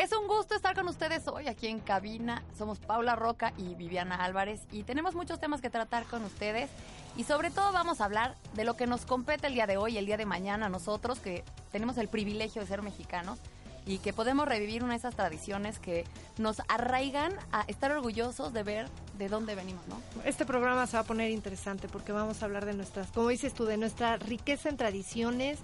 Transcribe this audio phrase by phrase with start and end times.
[0.00, 2.42] Es un gusto estar con ustedes hoy aquí en cabina.
[2.56, 6.70] Somos Paula Roca y Viviana Álvarez y tenemos muchos temas que tratar con ustedes
[7.18, 9.98] y sobre todo vamos a hablar de lo que nos compete el día de hoy,
[9.98, 13.40] el día de mañana, nosotros que tenemos el privilegio de ser mexicanos
[13.84, 16.06] y que podemos revivir una de esas tradiciones que
[16.38, 20.00] nos arraigan a estar orgullosos de ver de dónde venimos, ¿no?
[20.24, 23.52] Este programa se va a poner interesante porque vamos a hablar de nuestras, como dices
[23.52, 25.58] tú, de nuestra riqueza en tradiciones,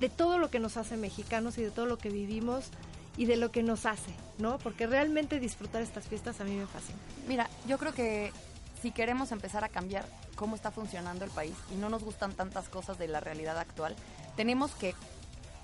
[0.00, 2.72] de todo lo que nos hace mexicanos y de todo lo que vivimos
[3.16, 4.58] y de lo que nos hace, ¿no?
[4.58, 6.98] Porque realmente disfrutar estas fiestas a mí me fascina.
[7.28, 8.32] Mira, yo creo que
[8.82, 10.06] si queremos empezar a cambiar
[10.36, 13.96] cómo está funcionando el país y no nos gustan tantas cosas de la realidad actual,
[14.36, 14.94] tenemos que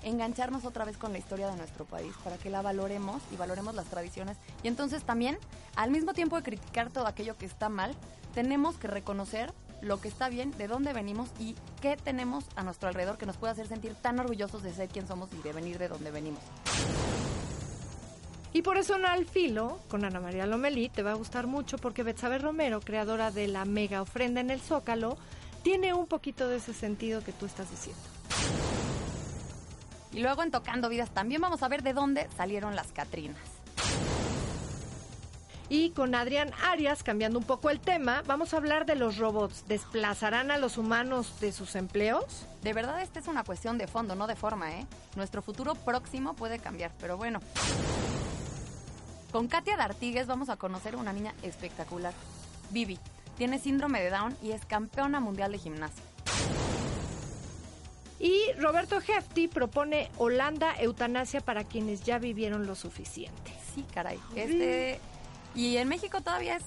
[0.03, 3.75] engancharnos otra vez con la historia de nuestro país para que la valoremos y valoremos
[3.75, 4.37] las tradiciones.
[4.61, 5.37] Y entonces también,
[5.75, 7.95] al mismo tiempo de criticar todo aquello que está mal,
[8.33, 12.87] tenemos que reconocer lo que está bien, de dónde venimos y qué tenemos a nuestro
[12.87, 15.77] alrededor que nos puede hacer sentir tan orgullosos de ser quien somos y de venir
[15.77, 16.41] de donde venimos.
[18.53, 21.79] Y por eso en Al Filo, con Ana María Lomelí, te va a gustar mucho
[21.79, 25.17] porque Betsabe Romero, creadora de la mega ofrenda en el Zócalo,
[25.63, 28.01] tiene un poquito de ese sentido que tú estás diciendo.
[30.11, 33.41] Y luego en Tocando Vidas también vamos a ver de dónde salieron las Catrinas.
[35.69, 39.63] Y con Adrián Arias, cambiando un poco el tema, vamos a hablar de los robots.
[39.67, 42.45] ¿Desplazarán a los humanos de sus empleos?
[42.61, 44.85] De verdad, esta es una cuestión de fondo, no de forma, ¿eh?
[45.15, 47.39] Nuestro futuro próximo puede cambiar, pero bueno.
[49.33, 52.13] Con Katia D'Artigues vamos a conocer una niña espectacular.
[52.69, 52.99] Vivi.
[53.35, 56.03] Tiene síndrome de Down y es campeona mundial de gimnasia.
[58.19, 63.51] Y Roberto Hefti propone Holanda eutanasia para quienes ya vivieron lo suficiente.
[63.73, 64.19] Sí, caray.
[64.35, 64.99] Este
[65.55, 66.63] y en México todavía es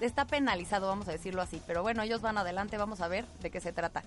[0.00, 3.50] está penalizado, vamos a decirlo así, pero bueno, ellos van adelante, vamos a ver de
[3.50, 4.04] qué se trata.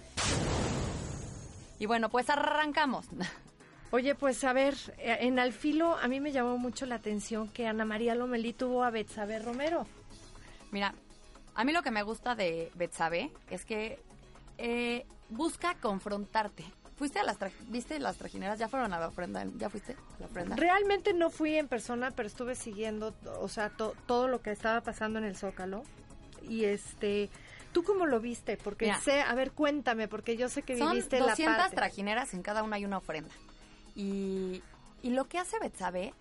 [1.80, 3.08] Y bueno, pues arrancamos.
[3.92, 7.68] Oye, pues a ver, eh, en Alfilo a mí me llamó mucho la atención que
[7.68, 9.88] Ana María Lomelí tuvo a Betsabe Romero.
[10.72, 10.94] Mira,
[11.56, 14.00] a mí lo que me gusta de Betsabe es que
[14.58, 16.66] eh, busca confrontarte.
[16.98, 17.38] ¿Fuiste a las
[17.70, 18.60] viste las trajineras?
[18.60, 19.46] ¿Ya fueron a la ofrenda?
[19.58, 20.56] ¿Ya fuiste a la ofrenda?
[20.58, 25.18] Realmente no fui en persona, pero estuve siguiendo, o sea, todo lo que estaba pasando
[25.18, 25.84] en el Zócalo.
[26.42, 27.30] Y este,
[27.72, 28.58] ¿tú cómo lo viste?
[28.58, 31.76] Porque sé, a ver, cuéntame, porque yo sé que viviste la parte.
[31.76, 33.34] trajineras, en cada una hay una ofrenda.
[34.00, 34.64] Y,
[35.02, 36.14] y lo que hace Betsabe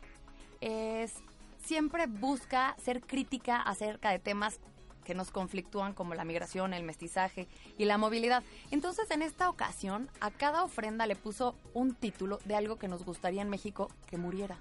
[0.61, 1.15] es
[1.63, 4.59] siempre busca ser crítica acerca de temas
[5.05, 7.47] que nos conflictúan como la migración, el mestizaje
[7.79, 8.43] y la movilidad.
[8.73, 13.05] Entonces, en esta ocasión, a cada ofrenda le puso un título de algo que nos
[13.05, 14.59] gustaría en México que muriera.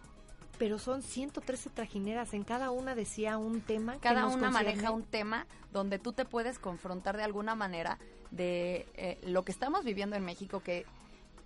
[0.59, 3.97] Pero son 113 trajineras, en cada una decía un tema.
[4.00, 7.97] Cada una maneja un tema donde tú te puedes confrontar de alguna manera
[8.29, 10.85] de eh, lo que estamos viviendo en México, que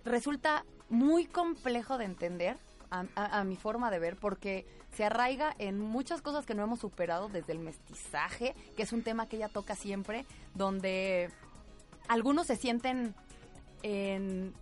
[0.04, 2.56] resulta muy complejo de entender
[2.90, 7.30] a, mi forma de ver, porque se arraiga en muchas cosas que no hemos superado,
[7.30, 11.30] desde el mestizaje, que es un tema que ella toca siempre, donde
[12.08, 13.14] algunos se sienten
[13.82, 14.52] en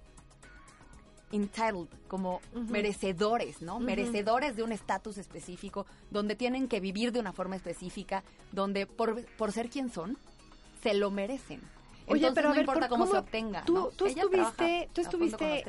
[1.33, 3.81] entitled, como merecedores, ¿no?
[3.81, 9.25] Merecedores de un estatus específico, donde tienen que vivir de una forma específica, donde por,
[9.37, 10.19] por ser quien son,
[10.83, 11.61] se lo merecen.
[12.11, 13.65] Oye, pero no importa cómo, se obtenga.
[13.65, 15.65] Tú, tú estuviste, tú estuviste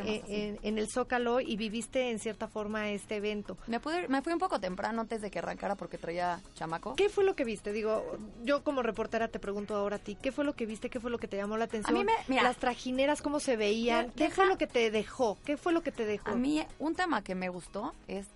[0.64, 3.58] en, el Zócalo y viviste en cierta forma este evento.
[3.68, 6.96] Me, pude, me fui un poco temprano antes de que arrancara porque traía chamaco.
[6.96, 7.72] ¿Qué fue lo que viste?
[7.72, 10.90] Digo, yo como reportera te pregunto ahora a ti, ¿qué fue lo que viste?
[10.90, 11.96] ¿Qué fue lo que te llamó la atención?
[11.96, 14.12] A mí me, mira, Las trajineras, ¿cómo se veían?
[14.12, 15.38] ¿Qué fue lo que te dejó?
[15.46, 16.32] ¿Qué fue lo que te dejó?
[16.32, 18.28] A mí un tema que me gustó es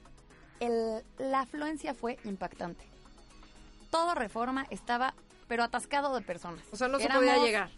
[0.59, 2.83] el, la afluencia fue impactante.
[3.89, 5.13] Todo Reforma estaba
[5.47, 6.63] pero atascado de personas.
[6.71, 7.69] O sea, no se podía llegar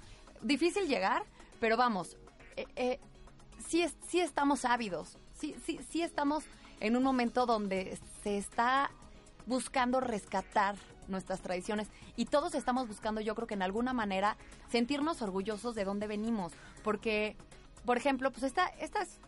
[0.41, 1.23] difícil llegar,
[1.59, 2.17] pero vamos,
[2.55, 2.99] eh, eh,
[3.67, 6.43] sí, sí estamos ávidos, sí, sí, sí estamos
[6.79, 8.91] en un momento donde se está
[9.45, 10.75] buscando rescatar
[11.07, 14.37] nuestras tradiciones y todos estamos buscando, yo creo que en alguna manera,
[14.69, 17.37] sentirnos orgullosos de dónde venimos, porque,
[17.85, 19.19] por ejemplo, pues esta, estas,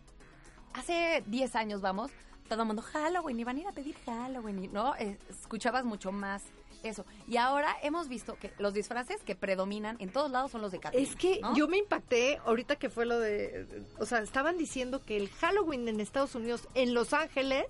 [0.73, 2.11] hace 10 años, vamos,
[2.49, 4.95] todo el mundo Halloween, iban a ir a pedir Halloween, ¿no?
[4.95, 6.43] escuchabas mucho más
[6.83, 7.05] eso.
[7.27, 10.79] Y ahora hemos visto que los disfraces que predominan en todos lados son los de
[10.79, 11.07] Catrina.
[11.07, 15.17] Es que yo me impacté ahorita que fue lo de, o sea, estaban diciendo que
[15.17, 17.65] el Halloween en Estados Unidos, en Los Ángeles,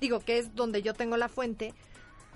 [0.00, 1.74] digo que es donde yo tengo la fuente,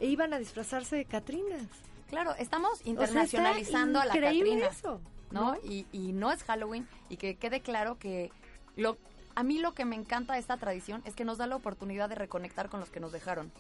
[0.01, 1.67] iban a disfrazarse de Catrinas.
[2.09, 4.67] Claro, estamos internacionalizando a la Catrina.
[4.67, 5.01] Eso,
[5.31, 5.57] ¿no?
[5.63, 8.31] Y, y no es Halloween y que quede claro que
[8.77, 8.97] lo
[9.39, 12.09] a mí lo que me encanta de esta tradición es que nos da la oportunidad
[12.09, 13.53] de reconectar con los que nos dejaron.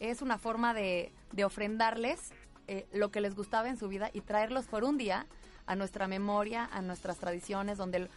[0.00, 1.12] Es una forma de,
[1.44, 2.32] ofrendarles
[2.66, 5.26] eh, lo que les gustaba en su vida y traerlos por un día
[5.66, 8.08] a nuestra memoria, a nuestras tradiciones, donde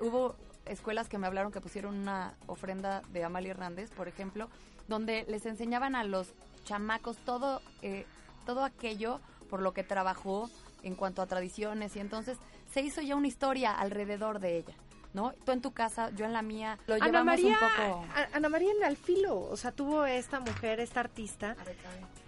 [0.00, 0.36] hubo
[0.66, 4.48] escuelas que me hablaron que pusieron una ofrenda de Amalia Hernández, por ejemplo,
[4.88, 6.34] donde les enseñaban a los
[6.64, 8.06] chamacos todo, eh,
[8.46, 9.20] todo aquello
[9.50, 10.48] por lo que trabajó
[10.82, 12.38] en cuanto a tradiciones y entonces
[12.72, 14.74] se hizo ya una historia alrededor de ella.
[15.14, 15.32] ¿No?
[15.44, 18.06] Tú en tu casa, yo en la mía, lo Ana llevamos María, un poco...
[18.14, 21.56] A- Ana María en Alfilo, o sea, tuvo esta mujer, esta artista,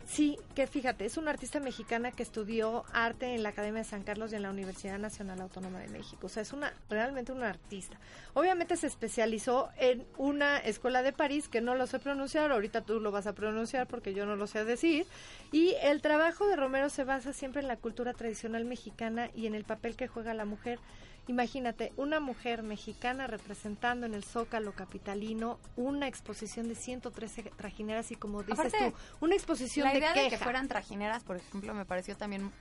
[0.06, 4.02] Sí, que fíjate, es una artista mexicana que estudió arte en la Academia de San
[4.02, 6.26] Carlos y en la Universidad Nacional Autónoma de México.
[6.26, 7.96] O sea, es una realmente una artista.
[8.34, 13.00] Obviamente se especializó en una escuela de París que no lo sé pronunciar, ahorita tú
[13.00, 15.06] lo vas a pronunciar porque yo no lo sé decir.
[15.52, 19.54] Y el trabajo de Romero se basa siempre en la cultura tradicional mexicana y en
[19.54, 20.78] el papel que juega la mujer.
[21.26, 28.16] Imagínate, una mujer mexicana representando en el Zócalo capitalino una exposición de 113 trajineras y
[28.16, 30.24] como dices Aparte, tú, una exposición La de idea queja.
[30.24, 32.52] de que fueran trajineras, por ejemplo, me pareció también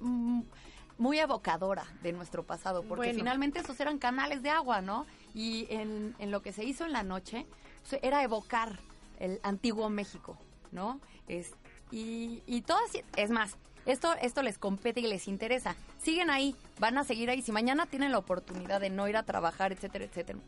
[0.00, 0.42] mm,
[0.98, 3.18] muy evocadora de nuestro pasado, porque Bueno.
[3.18, 5.04] finalmente esos eran canales de agua, ¿no?
[5.34, 7.46] Y en, en lo que se hizo en la noche
[8.00, 8.78] era evocar
[9.18, 10.38] el antiguo México,
[10.72, 11.00] ¿no?
[11.28, 11.52] Es,
[11.90, 15.76] y, y todas, es más, esto, esto les compete y les interesa.
[16.02, 17.42] Siguen ahí, van a seguir ahí.
[17.42, 20.38] Si mañana tienen la oportunidad de no ir a trabajar, etcétera, etcétera.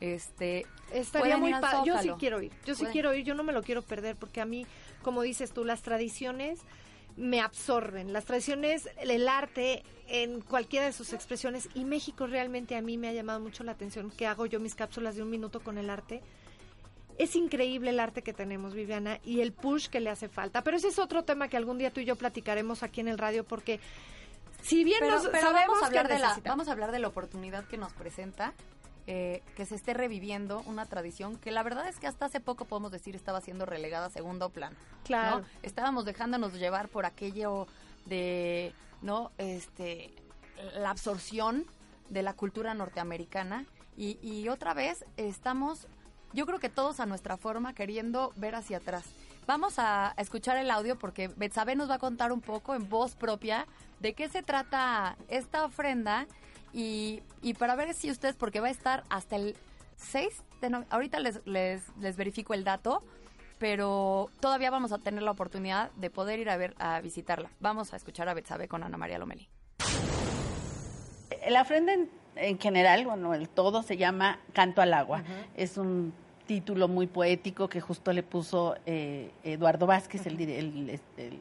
[0.00, 1.82] Este, Estaría muy padre.
[1.84, 2.50] Yo sí quiero ir.
[2.66, 2.92] Yo sí Pueden.
[2.92, 3.24] quiero ir.
[3.24, 4.66] Yo no me lo quiero perder porque a mí,
[5.02, 6.60] como dices tú, las tradiciones
[7.16, 8.12] me absorben.
[8.12, 11.68] Las tradiciones, el arte en cualquiera de sus expresiones.
[11.74, 14.74] Y México realmente a mí me ha llamado mucho la atención que hago yo mis
[14.74, 16.20] cápsulas de un minuto con el arte.
[17.18, 20.62] Es increíble el arte que tenemos, Viviana, y el push que le hace falta.
[20.62, 23.18] Pero ese es otro tema que algún día tú y yo platicaremos aquí en el
[23.18, 23.80] radio porque
[24.62, 26.92] si bien pero, nos pero sabemos vamos a hablar que de la vamos a hablar
[26.92, 28.54] de la oportunidad que nos presenta
[29.08, 32.64] eh, que se esté reviviendo una tradición que la verdad es que hasta hace poco
[32.64, 35.40] podemos decir estaba siendo relegada a segundo plano Claro.
[35.40, 35.46] ¿no?
[35.62, 37.66] estábamos dejándonos llevar por aquello
[38.06, 38.72] de
[39.02, 40.14] no este
[40.76, 41.66] la absorción
[42.08, 43.66] de la cultura norteamericana
[43.96, 45.88] y, y otra vez estamos
[46.32, 49.04] yo creo que todos a nuestra forma queriendo ver hacia atrás.
[49.46, 53.16] Vamos a escuchar el audio porque Betsabe nos va a contar un poco en voz
[53.16, 53.66] propia
[54.00, 56.26] de qué se trata esta ofrenda
[56.72, 59.56] y, y para ver si ustedes, porque va a estar hasta el
[59.96, 63.02] 6 de noviembre, ahorita les, les, les verifico el dato,
[63.58, 67.50] pero todavía vamos a tener la oportunidad de poder ir a ver, a visitarla.
[67.60, 69.48] Vamos a escuchar a Betsabe con Ana María Lomeli.
[71.48, 75.22] La ofrenda en, en general, bueno, el todo se llama Canto al Agua.
[75.56, 76.14] Es un
[76.46, 81.40] título muy poético que justo le puso eh, Eduardo Vázquez, el, dire- el- el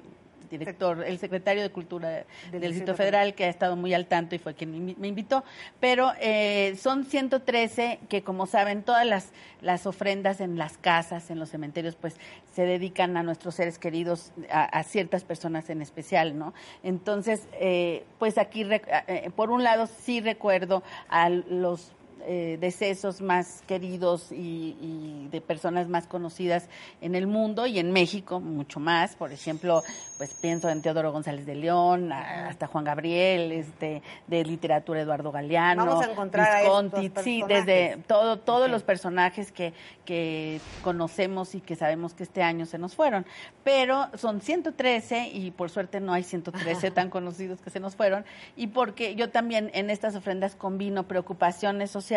[0.50, 2.26] director, el secretario de Cultura del,
[2.62, 5.46] Distrito Federal, que ha estado muy al tanto y fue quien me invi- me invitó.
[5.80, 9.30] Pero eh, son 113 que, como saben, todas las,
[9.62, 12.18] las ofrendas en las casas, en los cementerios, pues
[12.54, 16.54] se dedican a nuestros seres queridos, a, a ciertas personas en especial, ¿no?
[16.84, 21.94] Entonces, eh, pues aquí, eh, por un lado, sí recuerdo a los
[22.26, 26.68] eh, decesos más queridos y, y de personas más conocidas
[27.02, 29.16] en el mundo y en México mucho más.
[29.16, 29.82] Por ejemplo,
[30.18, 35.86] pues pienso en Teodoro González de León, hasta Juan Gabriel, este, de literatura Eduardo Galeano,
[35.86, 39.74] Vamos a encontrar a Visconti, sí, desde todo, todos los personajes que,
[40.06, 43.26] que conocemos y que sabemos que este año se nos fueron.
[43.64, 48.26] Pero son 113 y por suerte no hay 113 tan conocidos que se nos fueron.
[48.56, 52.11] Y porque yo también en estas ofrendas combino preocupaciones sociales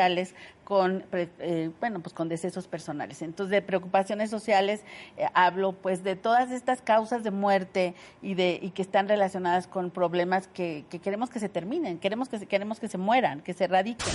[0.64, 3.22] con, pre- eh, bueno, pues con decesos personales.
[3.22, 4.82] Entonces, de preocupaciones sociales
[5.16, 9.66] eh, hablo pues de todas estas causas de muerte y de y que están relacionadas
[9.66, 13.40] con problemas que, que queremos que se terminen, queremos que se, queremos que se mueran,
[13.40, 14.12] que se erradiquen.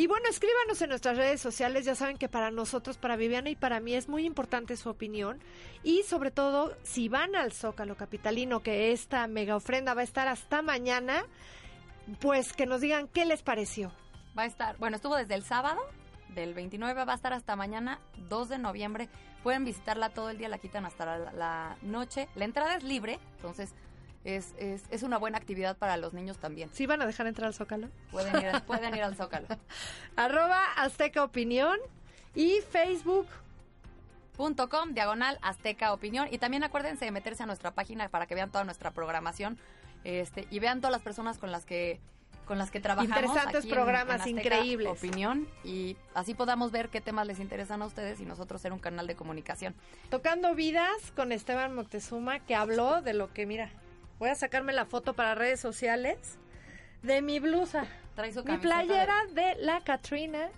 [0.00, 1.84] Y bueno, escríbanos en nuestras redes sociales.
[1.84, 5.40] Ya saben que para nosotros, para Viviana y para mí es muy importante su opinión.
[5.82, 10.28] Y sobre todo, si van al Zócalo Capitalino, que esta mega ofrenda va a estar
[10.28, 11.24] hasta mañana,
[12.20, 13.92] pues que nos digan qué les pareció.
[14.36, 15.80] Va a estar, bueno, estuvo desde el sábado,
[16.34, 19.08] del 29, va a estar hasta mañana, 2 de noviembre.
[19.42, 22.28] Pueden visitarla todo el día, la quitan hasta la, la noche.
[22.34, 23.74] La entrada es libre, entonces
[24.24, 26.70] es, es, es una buena actividad para los niños también.
[26.72, 27.88] ¿Sí van a dejar entrar al Zócalo?
[28.10, 29.46] Pueden ir, pueden ir al Zócalo.
[30.16, 31.78] Arroba Azteca Opinión
[32.34, 33.26] y Facebook.
[34.36, 36.28] Com, diagonal Azteca Opinión.
[36.30, 39.58] Y también acuérdense de meterse a nuestra página para que vean toda nuestra programación
[40.04, 42.00] este, y vean todas las personas con las que
[42.46, 43.14] con las que trabajamos.
[43.14, 44.88] Interesantes aquí programas, en Azteca increíbles.
[44.92, 48.78] Opinión y así podamos ver qué temas les interesan a ustedes y nosotros ser un
[48.78, 49.74] canal de comunicación.
[50.08, 53.68] Tocando vidas con Esteban Moctezuma, que habló de lo que, mira,
[54.18, 56.38] voy a sacarme la foto para redes sociales
[57.02, 57.84] de mi blusa.
[58.14, 60.48] Trae su Mi camiseta de- playera de la Katrina,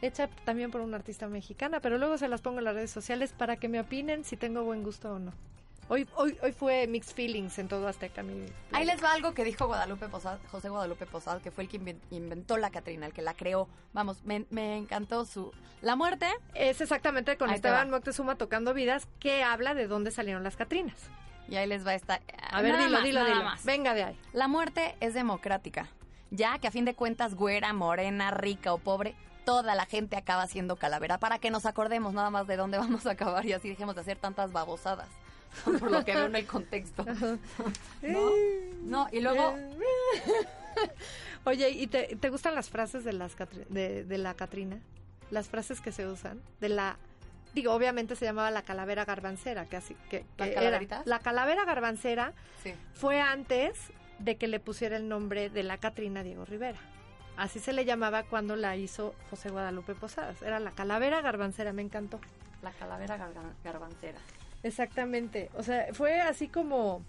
[0.00, 3.34] hecha también por una artista mexicana, pero luego se las pongo en las redes sociales
[3.36, 5.34] para que me opinen si tengo buen gusto o no.
[5.90, 8.22] Hoy, hoy, hoy fue Mixed Feelings en todo Azteca.
[8.22, 11.70] Mi, Ahí les va algo que dijo Guadalupe Posada, José Guadalupe Posada, que fue el
[11.70, 13.68] que inven- inventó la Catrina, el que la creó.
[13.94, 15.50] Vamos, me, me encantó su...
[15.80, 17.88] La muerte, Es exactamente con Esteban.
[17.90, 20.98] Moctezuma tocando vidas que habla de dónde salieron las Catrinas.
[21.48, 22.20] y ahí les va esta...
[22.50, 23.44] A ver, Nada dilo, más, dilo, nada dilo.
[23.44, 23.64] más.
[23.64, 24.20] Venga de ahí.
[24.34, 25.88] La muerte es democrática,
[26.30, 29.14] ya que a fin de cuentas, güera, morena, rica o pobre,
[29.46, 33.06] toda la gente acaba siendo calavera, para que nos acordemos nada más de dónde vamos
[33.06, 35.08] a acabar y así dejemos de hacer tantas babosadas,
[35.64, 37.04] por lo que veo en el contexto.
[38.02, 38.30] ¿No?
[38.82, 39.54] No, y luego...
[41.44, 43.32] Oye, ¿y te, te gustan las frases de, las
[43.68, 44.78] de, de la Catrina?
[45.30, 46.40] Las frases que se usan.
[46.60, 46.96] De la.
[47.54, 49.96] Digo, obviamente se llamaba la calavera garbancera, que así.
[50.10, 52.74] Que, era- La calavera garbancera Sí.
[52.94, 53.76] fue antes
[54.18, 56.78] de que le pusiera el nombre de la Catrina Diego Rivera.
[57.36, 60.42] Así se le llamaba cuando la hizo José Guadalupe Posadas.
[60.42, 62.20] Era la calavera garbancera, me encantó.
[62.62, 63.16] La calavera
[63.64, 64.18] garbancera.
[64.62, 65.50] Exactamente.
[65.56, 67.02] O sea, fue así como.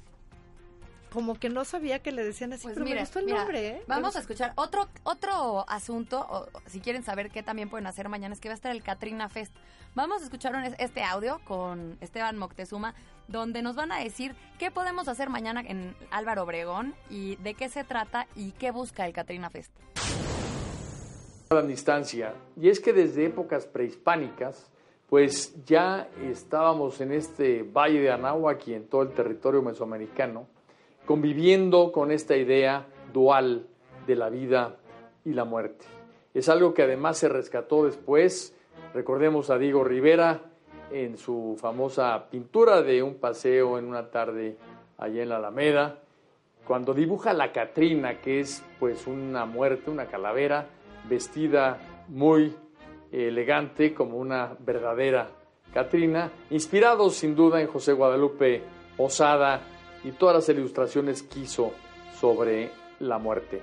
[1.12, 3.39] Como que no sabía que le decían así, Pues pero mira, me gustó el mira,
[3.39, 3.82] nombre, ¿eh?
[3.88, 8.32] Vamos a escuchar otro otro asunto, o, si quieren saber qué también pueden hacer mañana,
[8.36, 9.51] es que va a estar el Katrina Fest.
[9.96, 12.94] Vamos a escuchar un- este audio con Esteban Moctezuma,
[13.27, 17.70] donde nos van a decir qué podemos hacer mañana en Álvaro Obregón y de qué
[17.70, 19.72] se trata y qué busca el Katrina Fest.
[21.50, 22.36] gran distancia.
[22.56, 24.68] Y es que desde épocas prehispánicas,
[25.09, 30.47] pues ya estábamos en este valle de Anáhuac y en todo el territorio mesoamericano,
[31.05, 33.65] conviviendo con esta idea dual
[34.05, 34.75] de la vida
[35.25, 35.85] y la muerte.
[36.33, 38.55] Es algo que además se rescató después,
[38.93, 40.41] recordemos a Diego Rivera
[40.91, 44.57] en su famosa pintura de un paseo en una tarde
[44.97, 45.99] allá en la Alameda,
[46.67, 50.67] cuando dibuja la Catrina, que es pues una muerte, una calavera,
[51.09, 52.55] vestida muy
[53.11, 55.29] elegante como una verdadera
[55.73, 58.63] Catrina, inspirado sin duda en José Guadalupe
[58.97, 59.61] Posada
[60.03, 61.71] y todas las ilustraciones que hizo
[62.19, 63.61] sobre la muerte.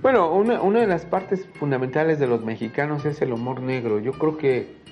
[0.00, 4.00] Bueno, una, una de las partes fundamentales de los mexicanos es el humor negro.
[4.00, 4.82] Yo creo que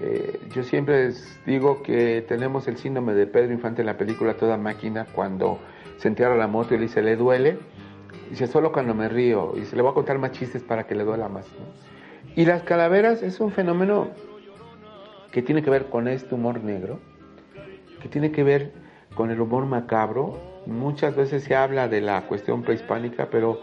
[0.00, 4.34] eh, yo siempre les digo que tenemos el síndrome de Pedro Infante en la película
[4.34, 5.58] Toda Máquina cuando
[5.98, 7.58] se entierra la moto y le dice, ¿le duele?
[8.30, 9.54] Dice, solo cuando me río.
[9.56, 11.46] Y se le voy a contar más chistes para que le duela más.
[12.34, 14.08] Y las calaveras es un fenómeno
[15.30, 16.98] que tiene que ver con este humor negro,
[18.00, 18.72] que tiene que ver
[19.14, 20.38] con el humor macabro.
[20.66, 23.60] Muchas veces se habla de la cuestión prehispánica, pero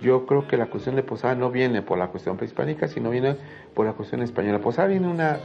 [0.00, 3.36] yo creo que la cuestión de Posada no viene por la cuestión prehispánica, sino viene
[3.74, 4.60] por la cuestión española.
[4.60, 5.38] Posada viene de una,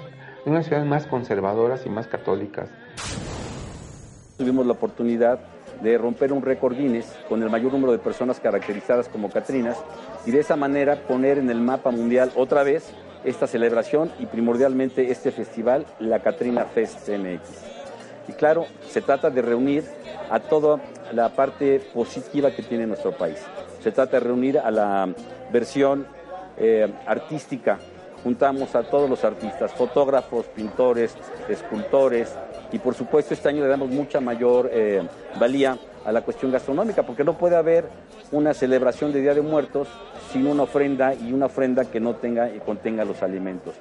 [0.45, 2.69] una ciudad más conservadoras y más católicas.
[4.38, 5.39] Tuvimos la oportunidad
[5.82, 9.77] de romper un récord Guinness con el mayor número de personas caracterizadas como Catrinas
[10.25, 12.91] y de esa manera poner en el mapa mundial otra vez
[13.24, 17.75] esta celebración y primordialmente este festival, la Catrina Fest CMX.
[18.27, 19.84] Y claro, se trata de reunir
[20.29, 20.79] a toda
[21.12, 23.39] la parte positiva que tiene nuestro país.
[23.82, 25.13] Se trata de reunir a la
[25.51, 26.08] versión
[26.58, 27.77] eh, artística.
[28.24, 31.15] Juntamos a todos los artistas, fotógrafos, pintores,
[31.48, 32.34] escultores,
[32.72, 35.07] y por supuesto este año le damos mucha mayor eh,
[35.39, 37.86] valía a la cuestión gastronómica, porque no puede haber
[38.31, 39.88] una celebración de Día de Muertos
[40.31, 43.74] sin una ofrenda y una ofrenda que no tenga y contenga los alimentos.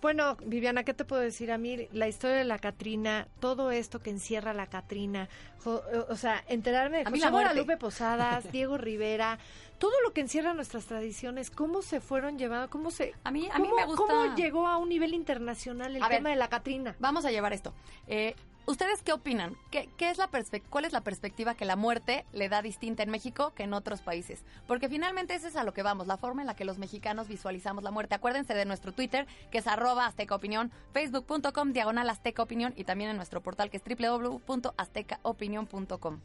[0.00, 1.50] Bueno, Viviana, ¿qué te puedo decir?
[1.50, 5.28] A mí la historia de la Catrina, todo esto que encierra la Catrina,
[5.64, 7.30] jo- o sea, enterarme de A mí José.
[7.32, 9.38] Guadalupe Posadas, Diego Rivera,
[9.78, 13.14] todo lo que encierra nuestras tradiciones, cómo se fueron llevando, cómo se...
[13.24, 14.04] A mí, a mí me gusta...
[14.06, 16.18] ¿Cómo llegó a un nivel internacional el A ver.
[16.18, 16.96] tema de la Catrina?
[16.98, 17.72] Vamos a llevar esto.
[18.06, 18.34] Eh,
[18.66, 19.56] ¿Ustedes qué opinan?
[19.70, 20.28] ¿Qué, qué es la
[20.68, 24.02] ¿Cuál es la perspectiva que la muerte le da distinta en México que en otros
[24.02, 24.44] países?
[24.66, 27.28] Porque finalmente ese es a lo que vamos, la forma en la que los mexicanos
[27.28, 28.14] visualizamos la muerte.
[28.14, 33.08] Acuérdense de nuestro Twitter, que es arroba Azteca Opinión, facebook.com diagonal Azteca Opinión y también
[33.08, 36.20] en nuestro portal que es www.aztecaopinión.com.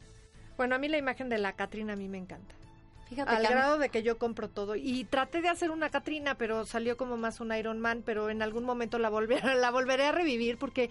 [0.58, 2.56] Bueno, a mí la imagen de la Catrina a mí me encanta.
[3.10, 4.76] Fíjate Al grado de que yo compro todo.
[4.76, 8.42] Y traté de hacer una Catrina, pero salió como más un Iron Man, pero en
[8.42, 10.90] algún momento la, volveré, la volveré a revivir porque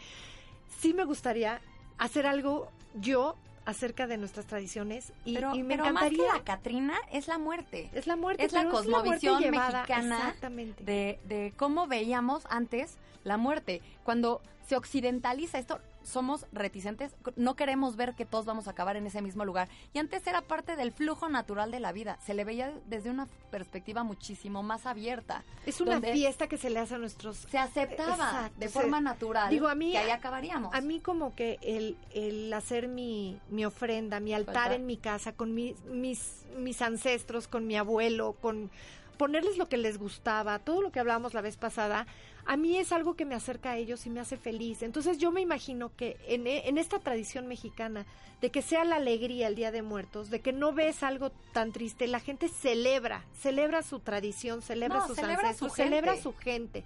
[0.80, 1.60] sí me gustaría
[1.98, 6.32] hacer algo yo acerca de nuestras tradiciones y, pero, y me pero más que encantaría...
[6.34, 7.90] la Catrina es la muerte.
[7.92, 10.82] Es la muerte, es la cosmovisión muerte llevada- mexicana Exactamente.
[10.84, 13.80] de, de cómo veíamos antes la muerte.
[14.04, 19.06] Cuando se occidentaliza esto, somos reticentes, no queremos ver que todos vamos a acabar en
[19.06, 19.68] ese mismo lugar.
[19.92, 23.26] Y antes era parte del flujo natural de la vida, se le veía desde una
[23.50, 25.44] perspectiva muchísimo más abierta.
[25.66, 27.46] Es una fiesta que se le hace a nuestros...
[27.50, 30.74] Se aceptaba Exacto, de se- forma natural digo, a mí- que ahí acabaríamos.
[30.74, 34.72] A mí como que el, el hacer mi, mi ofrenda, mi altar altar.
[34.72, 38.70] en mi casa con mis, mis, mis ancestros, con mi abuelo, con
[39.16, 42.06] ponerles lo que les gustaba, todo lo que hablábamos la vez pasada,
[42.44, 44.82] a mí es algo que me acerca a ellos y me hace feliz.
[44.82, 48.06] Entonces yo me imagino que en, e, en esta tradición mexicana,
[48.40, 51.72] de que sea la alegría el Día de Muertos, de que no ves algo tan
[51.72, 56.34] triste, la gente celebra, celebra su tradición, celebra No, sus celebra ancestros, su celebra su
[56.36, 56.84] gente.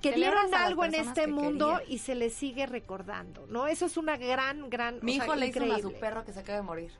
[0.00, 3.66] Que Celebras dieron algo en este que mundo y se les sigue recordando, ¿no?
[3.66, 4.98] Eso es una gran, gran...
[5.00, 6.00] Mi o sea, hijo le hizo una a su increíble.
[6.00, 6.90] perro que se acaba de morir.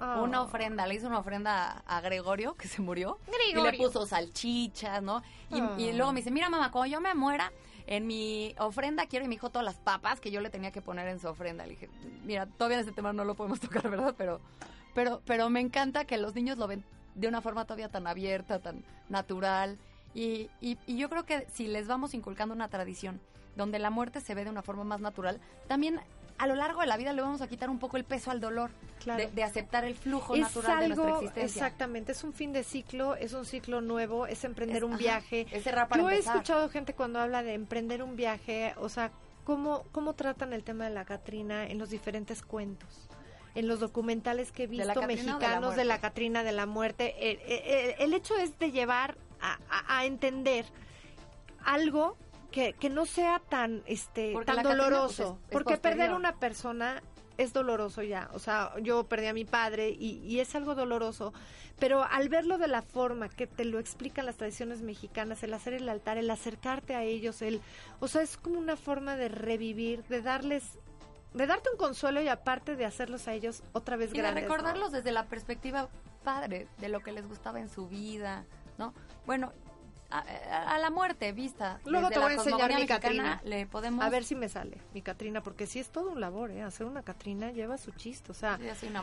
[0.00, 0.20] Ah.
[0.22, 3.18] Una ofrenda, le hizo una ofrenda a Gregorio, que se murió.
[3.26, 3.70] Y Gregorio.
[3.72, 5.22] le puso salchichas, ¿no?
[5.50, 7.52] Y, y luego me dice, mira mamá, cuando yo me muera,
[7.88, 10.82] en mi ofrenda quiero, y me dijo todas las papas que yo le tenía que
[10.82, 11.64] poner en su ofrenda.
[11.64, 11.90] Le dije,
[12.24, 14.14] mira, todavía en ese tema no lo podemos tocar, ¿verdad?
[14.16, 14.40] Pero,
[14.94, 18.60] pero, pero me encanta que los niños lo ven de una forma todavía tan abierta,
[18.60, 19.78] tan natural.
[20.14, 23.20] Y, y, y yo creo que si les vamos inculcando una tradición
[23.56, 26.00] donde la muerte se ve de una forma más natural, también
[26.38, 28.40] a lo largo de la vida le vamos a quitar un poco el peso al
[28.40, 28.70] dolor,
[29.02, 29.20] Claro.
[29.20, 31.66] de, de aceptar el flujo es natural de nuestra algo, existencia.
[31.66, 34.98] exactamente, es un fin de ciclo, es un ciclo nuevo, es emprender Es- un ajá,
[34.98, 35.46] viaje.
[35.50, 39.10] es cerrar para Yo he escuchado gente cuando habla de emprender un viaje, o sea,
[39.44, 43.08] cómo, cómo tratan el tema de la Catrina en los diferentes cuentos.
[43.54, 45.98] En los documentales que he ¿De la visto de mexicanos de la?
[46.00, 50.66] Catrina de la muerte, el, el- el hecho es de llevar a, a- a entender
[51.64, 52.16] algo
[52.50, 56.16] que, que no sea tan este Porque tan pues, doloroso es- es porque perder posterior.
[56.18, 57.02] una persona
[57.36, 61.32] es doloroso ya o sea yo perdí a mi padre y, y es algo doloroso
[61.78, 65.74] pero al verlo de la forma que te lo explican las tradiciones mexicanas el hacer
[65.74, 67.60] el altar el acercarte a ellos el
[68.00, 70.64] o sea es como una forma de revivir de darles
[71.34, 74.44] de darte un consuelo y aparte de hacerlos a ellos otra vez Y de grandes
[74.44, 74.48] ¿no?
[74.50, 75.88] recordarlos desde la perspectiva
[76.24, 78.44] padre, de lo que les gustaba en su vida,
[78.78, 78.92] ¿no?
[79.26, 79.52] Bueno,
[80.10, 81.80] a, la muerte vista.
[81.84, 83.40] Luego te voy a enseñar mi Catrina.
[83.44, 84.04] Le podemos...
[84.04, 86.86] a ver si me sale mi Catrina porque sí es todo un labor eh hacer
[86.86, 88.58] una Catrina lleva su chiste o sea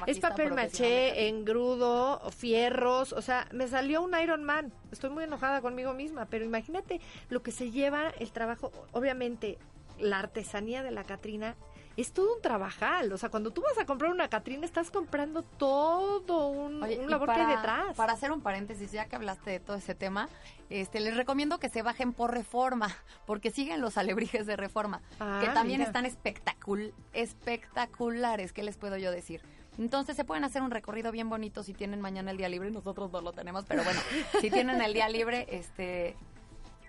[0.07, 4.73] Es papel maché, engrudo, fierros, o sea, me salió un Iron Man.
[4.91, 9.57] Estoy muy enojada conmigo misma, pero imagínate lo que se lleva el trabajo, obviamente
[9.99, 11.55] la artesanía de la Catrina
[11.97, 15.43] es todo un trabajal, o sea, cuando tú vas a comprar una Catrina estás comprando
[15.43, 17.95] todo un, Oye, un y labor que para- hay detrás.
[17.95, 20.27] Para hacer un paréntesis, ya que hablaste de todo ese tema,
[20.69, 22.89] este, les recomiendo que se bajen por reforma,
[23.25, 25.87] porque siguen los alebrijes de reforma, Ah, que también mira.
[25.89, 29.41] están espectacul espectaculares, ¿qué les puedo yo decir?
[29.77, 33.11] Entonces se pueden hacer un recorrido bien bonito si tienen mañana el día libre, nosotros
[33.11, 33.99] no lo tenemos, pero bueno,
[34.41, 36.15] si tienen el día libre, este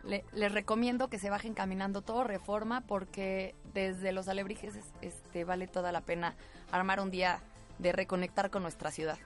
[0.07, 5.45] le- les recomiendo que se bajen caminando todo reforma porque desde los alebrijes es- este
[5.45, 6.35] vale toda la pena
[6.73, 7.41] armar un día
[7.79, 9.19] de reconectar con nuestra ciudad.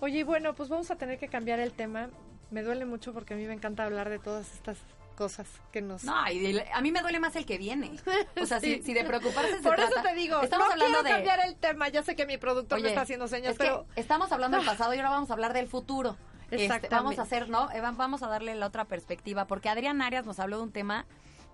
[0.00, 2.08] Oye, y bueno, pues vamos a tener que cambiar el tema.
[2.50, 4.76] Me duele mucho porque a mí me encanta hablar de todas estas
[5.16, 6.04] cosas que nos...
[6.04, 7.92] No, y de- a mí me duele más el que viene.
[8.40, 8.76] O sea, Sí.
[8.76, 11.46] si, si de preocuparse se Por eso te digo, estamos no hablando quiero de cambiar
[11.46, 11.88] el tema.
[11.90, 13.86] Ya sé que mi productor Oye, me está haciendo señas, es que pero...
[13.94, 16.16] estamos hablando del pasado y ahora vamos a hablar del futuro.
[16.52, 16.94] Este, Exactamente.
[16.96, 17.70] vamos a hacer, ¿no?
[17.72, 20.72] Eh, va- Vamos a darle la otra perspectiva, porque Adrián Arias nos habló de un
[20.72, 21.06] tema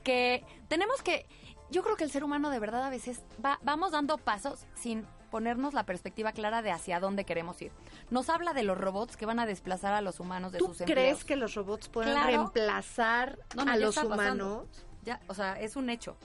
[0.02, 1.26] que tenemos que,
[1.70, 5.06] yo creo que el ser humano de verdad a veces va, vamos dando pasos sin
[5.30, 7.70] ponernos la perspectiva clara de hacia dónde queremos ir.
[8.10, 10.78] Nos habla de los robots que van a desplazar a los humanos de ¿Tú sus
[10.78, 11.24] crees empleos.
[11.24, 12.26] que los robots puedan Claro.
[12.26, 14.66] reemplazar No, no, a los humanos?
[15.04, 16.16] Ya, o sea, es un hecho.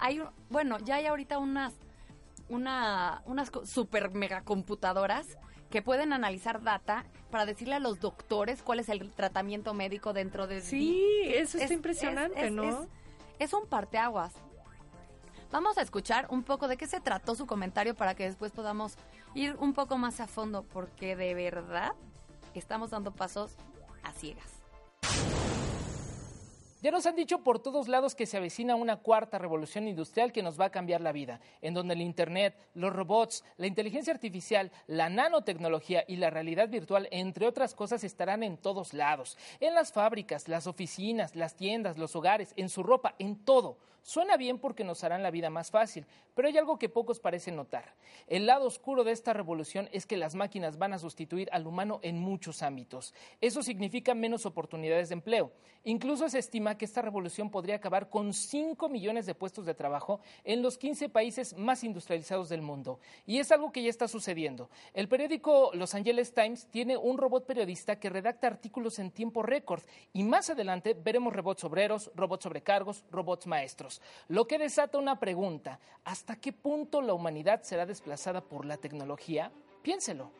[0.00, 1.72] Hay- bueno, ya hay ahorita unas,
[2.48, 5.38] una, unas super mega computadoras
[5.72, 10.46] que pueden analizar data para decirle a los doctores cuál es el tratamiento médico dentro
[10.46, 12.86] de Sí, eso está Es- impresionante, es- es- ¿no?
[13.38, 14.34] Es un parteaguas.
[15.50, 18.96] Vamos a escuchar un poco de qué se trató su comentario para que después podamos
[19.34, 21.92] ir un poco más a fondo, porque de verdad
[22.54, 23.56] estamos dando pasos
[24.02, 24.60] a ciegas.
[26.82, 30.42] Ya nos han dicho por todos lados que se avecina una cuarta revolución industrial que
[30.42, 34.72] nos va a cambiar la vida, en donde el Internet, los robots, la inteligencia artificial,
[34.88, 39.38] la nanotecnología y la realidad virtual, entre otras cosas, estarán en todos lados.
[39.60, 43.78] En las fábricas, las oficinas, las tiendas, los hogares, en su ropa, en todo.
[44.02, 47.54] Suena bien porque nos harán la vida más fácil, pero hay algo que pocos parecen
[47.54, 47.94] notar.
[48.26, 52.00] El lado oscuro de esta revolución es que las máquinas van a sustituir al humano
[52.02, 53.14] en muchos ámbitos.
[53.40, 55.52] Eso significa menos oportunidades de empleo.
[55.84, 56.38] Incluso se
[56.72, 60.78] estima que esta revolución podría acabar con 5 millones de puestos de trabajo en los
[60.78, 62.98] 15 países más industrializados del mundo.
[63.26, 64.68] Y es algo que ya está sucediendo.
[64.94, 69.82] El periódico Los Angeles Times tiene un robot periodista que redacta artículos en tiempo récord
[70.12, 74.00] y más adelante veremos robots obreros, robots sobrecargos, robots maestros.
[74.28, 79.52] Lo que desata una pregunta, ¿hasta qué punto la humanidad será desplazada por la tecnología?
[79.82, 80.30] Piénselo.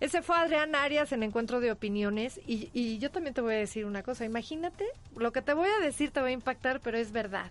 [0.00, 3.58] Ese fue Adrián Arias en Encuentro de Opiniones y, y yo también te voy a
[3.58, 4.24] decir una cosa.
[4.24, 4.84] Imagínate,
[5.16, 7.50] lo que te voy a decir te va a impactar, pero es verdad.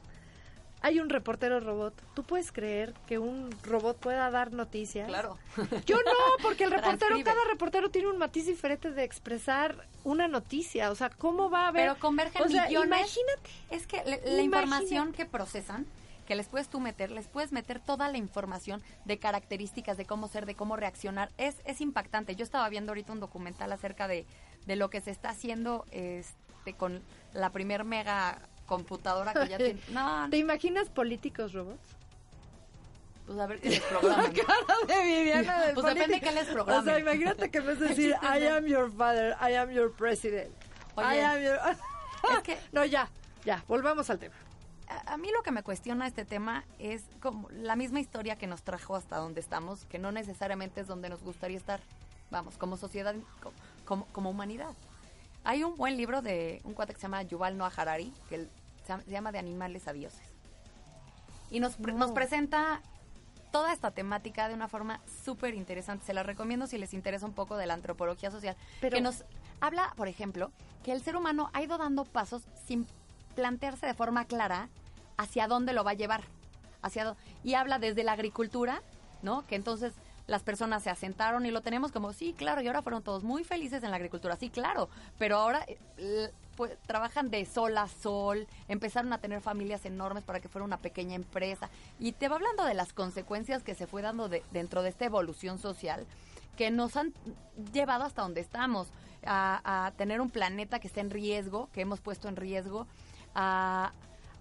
[0.82, 1.96] hay un reportero robot.
[2.14, 5.08] ¿Tú puedes creer que un robot pueda dar noticias?
[5.08, 5.40] Claro.
[5.88, 6.12] Yo no,
[6.44, 10.92] porque el reportero, cada reportero tiene un matiz diferente de expresar una noticia.
[10.92, 11.88] O sea, ¿cómo va a haber?
[11.88, 13.00] Pero convergen o sea, millones.
[13.00, 13.50] Imagínate.
[13.72, 15.88] Es que la información que procesan,
[16.26, 20.28] que les puedes tú meter, les puedes meter toda la información de características, de cómo
[20.28, 21.30] ser, de cómo reaccionar.
[21.38, 22.36] Es, es impactante.
[22.36, 24.26] Yo estaba viendo ahorita un documental acerca de,
[24.66, 27.02] de lo que se está haciendo este, con
[27.34, 29.80] la primer mega computadora que ya tiene.
[29.90, 31.80] No, ¿Te imaginas políticos robots?
[33.28, 34.34] pues a ver qué les programan.
[34.88, 36.26] de Viviana del Pues depende político.
[36.30, 36.86] qué les O programen.
[36.86, 40.52] sea, imagínate que vez de decir I am your father, I am your president.
[40.96, 41.58] Oye, I am your...
[42.38, 43.10] es que- No, ya,
[43.44, 44.36] ya, volvamos al tema.
[44.88, 48.48] A, a mí lo que me cuestiona este tema es como la misma historia que
[48.48, 51.80] nos trajo hasta donde estamos, que no necesariamente es donde nos gustaría estar,
[52.32, 53.52] vamos, como sociedad, co-
[53.86, 54.74] como, como humanidad.
[55.44, 58.48] Hay un buen libro de un cuate que se llama Yuval Noah Harari, que
[58.86, 60.22] se llama- De animales a dioses.
[61.52, 62.82] Y nos, pre- nos presenta
[63.52, 66.06] toda esta temática de una forma súper interesante.
[66.06, 68.56] Se la recomiendo si les interesa un poco de la antropología social.
[68.82, 69.24] Pero- que nos
[69.62, 70.52] habla, por ejemplo,
[70.84, 72.86] que el ser humano ha ido dando pasos sin
[73.36, 74.70] plantearse de forma clara
[75.18, 76.24] hacia dónde lo va a llevar.
[76.82, 78.82] Hacia y habla desde la agricultura,
[79.22, 79.46] ¿no?
[79.48, 79.94] Que entonces
[80.28, 83.44] las personas se asentaron y lo tenemos como, sí, claro, y ahora fueron todos muy
[83.44, 85.64] felices en la agricultura, sí, claro, pero ahora
[86.58, 90.78] pues, trabajan de sol a sol, empezaron a tener familias enormes para que fuera una
[90.78, 91.70] pequeña empresa,
[92.00, 95.06] y te va hablando de las consecuencias que se fue dando de- dentro de esta
[95.06, 96.08] evolución social
[96.58, 97.14] que nos han
[97.72, 98.88] llevado hasta donde estamos,
[99.28, 102.88] a, a tener un planeta que está en riesgo, que hemos puesto en riesgo,
[103.36, 103.92] a,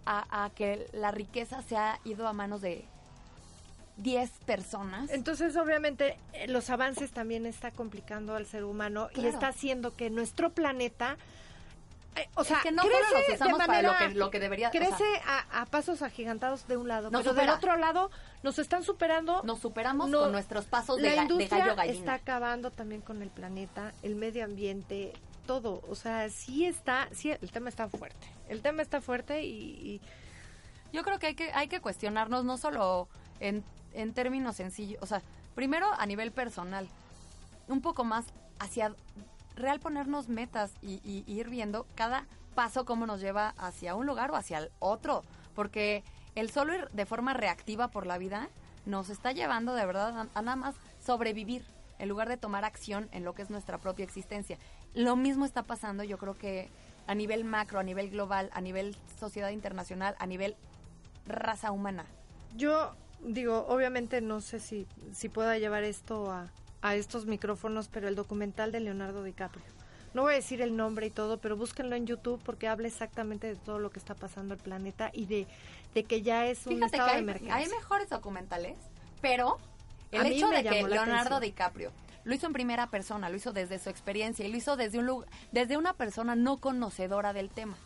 [0.07, 2.85] a- a que la riqueza se ha ido a manos de
[3.97, 5.11] 10 personas.
[5.11, 10.11] Entonces, obviamente, eh, los avances también está complicando al ser humano y está haciendo que
[10.11, 11.17] nuestro planeta,
[12.17, 14.41] eh, o sea, que no crece solo los de usamos para lo que- lo que
[14.41, 18.11] debería- o sea- crece a, a pasos agigantados de un lado, pero del otro lado
[18.43, 19.43] nos están superando.
[19.45, 21.99] Nos superamos No, con nuestros pasos de, la de industria gallo gallina.
[21.99, 25.13] está acabando también con el planeta, el medio ambiente,
[25.47, 25.83] todo.
[25.89, 28.27] O sea, sí está, sí, el tema está fuerte.
[28.49, 30.01] El tema está fuerte y,
[30.93, 33.09] Yo creo que hay que hay que cuestionarnos no solo
[33.41, 35.23] en, en términos sencillos, o sea,
[35.55, 36.89] primero a nivel personal,
[37.69, 38.27] un poco más
[38.59, 38.95] hacia
[39.57, 44.37] real ponernos metas y ir viendo cada paso cómo nos lleva hacia un lugar o
[44.37, 46.05] hacia el otro, porque
[46.35, 48.49] el solo ir de forma reactiva por la vida
[48.87, 51.65] nos está llevando de verdad a, a nada más sobrevivir
[51.99, 54.59] en lugar de tomar acción en lo que es nuestra propia existencia.
[54.95, 56.71] Lo mismo está pasando, yo creo que
[57.07, 60.57] a nivel macro, a nivel global, a nivel sociedad internacional, a nivel
[61.27, 62.07] raza humana.
[62.57, 66.51] Yo digo, obviamente no sé si, si pueda llevar esto a,
[66.83, 69.65] a estos micrófonos, pero el documental de Leonardo DiCaprio.
[70.13, 73.49] No voy a decir el nombre y todo, pero búsquenlo en YouTube porque habla exactamente
[73.49, 75.49] de todo lo que está pasando el planeta y de,
[75.93, 77.57] de que ya es un Fíjate estado que de emergencia.
[77.57, 78.77] hay mejores documentales,
[79.21, 79.59] pero
[80.13, 81.41] el A hecho de que Leonardo atención.
[81.41, 81.93] DiCaprio
[82.25, 85.07] lo hizo en primera persona, lo hizo desde su experiencia y lo hizo desde un
[85.07, 87.77] lugar, desde una persona no conocedora del tema.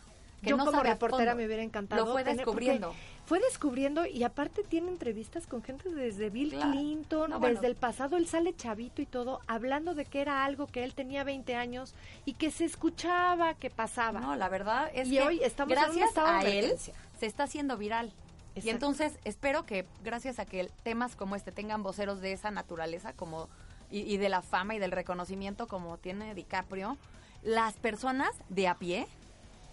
[0.41, 2.05] Que Yo no como reportera me hubiera encantado.
[2.05, 2.95] Lo fue tener- descubriendo.
[3.25, 6.71] Fue descubriendo y aparte tiene entrevistas con gente desde Bill Claro.
[6.71, 7.55] Clinton, No, bueno.
[7.55, 10.93] desde el pasado, él sale chavito y todo, hablando de que era algo que él
[10.95, 11.93] tenía 20 años
[12.25, 14.21] y que se escuchaba que pasaba.
[14.21, 16.73] No, la verdad es Y que hoy estamos gracias a él
[17.19, 18.13] se está haciendo viral.
[18.55, 23.11] Y entonces espero que gracias a que temas como este tengan voceros de esa naturaleza
[23.13, 23.47] como
[23.91, 26.97] y, y de la fama y del reconocimiento como tiene DiCaprio,
[27.43, 29.07] las personas de a pie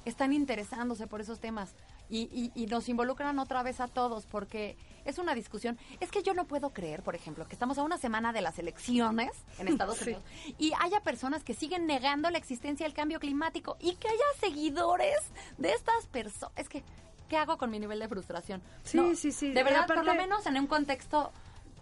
[0.04, 1.74] están interesándose por esos temas
[2.08, 5.76] y, y- y nos involucran otra vez a todos porque es una discusión.
[5.98, 8.58] Es que yo no puedo creer, por ejemplo, que estamos a una semana de las
[8.60, 10.04] elecciones en Estados Sí.
[10.10, 10.22] Unidos
[10.58, 15.16] y haya personas que siguen negando la existencia del cambio climático y que haya seguidores
[15.58, 16.52] de estas personas.
[16.56, 16.84] Es que,
[17.28, 18.62] ¿qué hago con mi nivel de frustración?
[18.84, 19.50] Sí, sí, sí.
[19.52, 21.32] De verdad, por lo menos en un contexto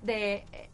[0.00, 0.70] de eh,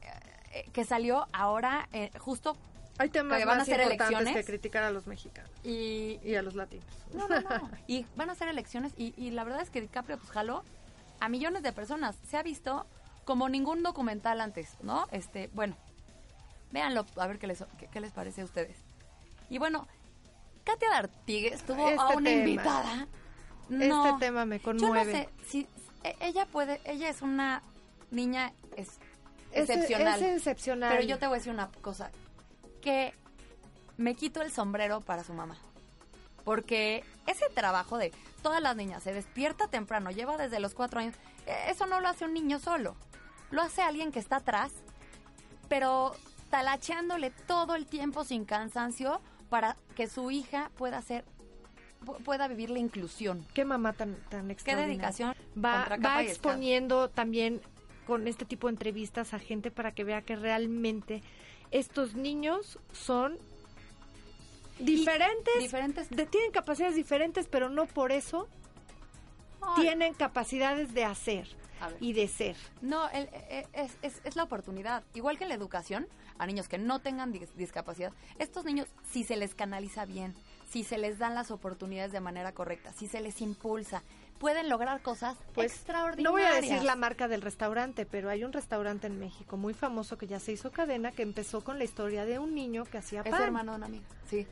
[0.51, 2.57] eh, que salió ahora eh, justo
[2.99, 4.35] Hay temas que van a ser importantes elecciones.
[4.37, 6.87] que criticar a los mexicanos y, y a los latinos.
[7.15, 7.71] no, no, no.
[7.87, 10.63] Y van a ser elecciones y, y la verdad es que DiCaprio pues jaló
[11.21, 12.17] a millones de personas.
[12.29, 12.87] Se ha visto
[13.25, 15.07] como ningún documental antes, ¿no?
[15.13, 15.77] Este, bueno,
[16.73, 18.77] véanlo a ver qué les, qué, qué les parece a ustedes.
[19.51, 19.87] Y bueno,
[20.65, 22.31] Katia D'Artigues tuvo a Este una tema.
[22.31, 23.07] invitada.
[23.69, 25.13] No, Este tema me yo no conmueve.
[25.13, 25.67] sé si
[26.03, 27.63] e- ella puede, ella es una
[28.11, 28.99] niña es-
[29.53, 30.23] Es- excepcional.
[30.23, 30.91] Es, excepcional.
[30.93, 32.11] Pero yo te voy a decir una cosa,
[32.83, 33.15] que
[33.97, 35.57] me quito el sombrero para su mamá.
[36.45, 41.15] Porque ese trabajo de todas las niñas se despierta temprano, lleva desde los cuatro años,
[41.47, 42.97] eh, eso no lo hace un niño solo.
[43.51, 44.73] Lo hace alguien que está atrás,
[45.69, 46.15] pero
[46.51, 51.25] talacheándole todo el tiempo sin cansancio para que su hija pueda ser
[52.05, 53.47] pu- pueda vivir la inclusión.
[53.55, 54.95] Qué mamá tan, tan Qué extraordinaria.
[54.97, 55.35] dedicación.
[55.63, 57.61] Va, va exponiendo también
[58.11, 61.23] con este tipo de entrevistas a gente para que vea que realmente
[61.71, 63.39] estos niños son
[64.81, 66.11] diferentes, Diferentes.
[66.11, 68.49] de- tienen capacidades diferentes, pero no por eso
[69.61, 71.47] Ay, tienen capacidades de hacer
[72.01, 72.57] y de ser.
[72.81, 75.05] No, el- e- es, es- es la oportunidad.
[75.15, 79.37] Igual que la educación, a niños que no tengan dis- discapacidad, estos niños, si se
[79.37, 80.35] les canaliza bien,
[80.69, 84.03] si se les dan las oportunidades de manera correcta, si se les impulsa,
[84.41, 86.25] pueden lograr cosas Pues, extraordinarias.
[86.25, 89.75] No voy a decir la marca del restaurante, pero hay un restaurante en México muy
[89.75, 92.99] famoso que ya se hizo cadena, que empezó con la historia de un niño que
[92.99, 93.43] hacía Es pan.
[93.43, 94.05] hermano de una amiga.
[94.29, 94.47] Sí.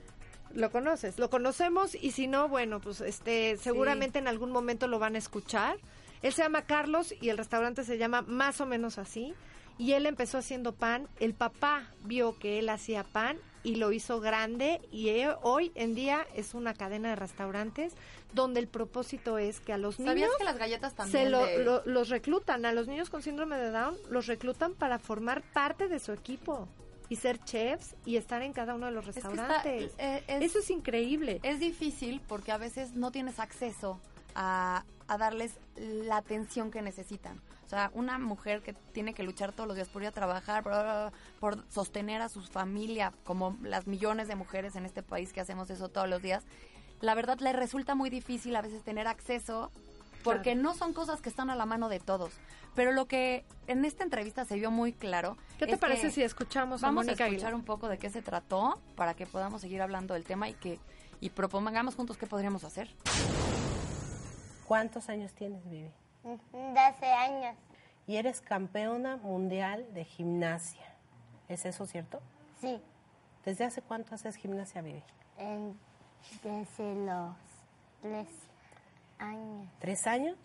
[0.54, 4.98] Lo conoces, lo conocemos y si no, bueno, pues este seguramente en algún momento lo
[4.98, 5.76] van a escuchar.
[6.22, 9.34] Él se llama Carlos y el restaurante se llama más o menos así.
[9.78, 11.06] Y él empezó haciendo pan.
[11.20, 15.94] El papá vio que él hacía pan y lo hizo grande y eh, hoy en
[15.94, 17.94] día es una cadena de restaurantes
[18.32, 21.44] donde el propósito es que a los ¿Sabías niños que las galletas también se lo-
[21.44, 25.42] de- lo- los reclutan, a los niños con síndrome de Down los reclutan para formar
[25.52, 26.68] parte de su equipo
[27.08, 29.92] y ser chefs y estar en cada uno de los Es que está- restaurantes.
[29.98, 31.40] eh, es- Eso es increíble.
[31.42, 33.98] Es difícil porque a veces no tienes acceso
[34.34, 37.40] a, a darles la atención que necesitan.
[37.64, 40.62] O sea, una mujer que tiene que luchar todos los días por ir a trabajar,
[40.62, 45.40] por, por sostener a su familia, como las millones de mujeres en este país que
[45.42, 46.44] hacemos eso todos los días,
[47.00, 49.70] la verdad le resulta muy difícil a veces tener acceso
[50.24, 52.32] porque no son cosas que están a la mano de todos.
[52.74, 55.36] Pero lo que en esta entrevista se vio muy claro.
[55.58, 57.54] ¿Qué te parece si escuchamos a Vamos a escuchar Aguilar?
[57.54, 60.78] un poco de qué se trató para que podamos seguir hablando del tema y que
[61.20, 62.88] y propongamos juntos qué podríamos hacer.
[64.68, 65.90] ¿Cuántos años tienes, Vivi?
[66.52, 67.56] 12 años.
[68.06, 70.84] Y eres campeona mundial de gimnasia.
[71.48, 72.20] ¿Es eso cierto?
[72.60, 72.78] Sí,
[73.46, 75.02] ¿Desde hace cuánto haces gimnasia, Vivi?
[75.38, 75.78] en-
[76.42, 77.34] desde los
[78.02, 78.28] 3
[79.18, 79.68] años.
[79.78, 80.36] ¿Tres años?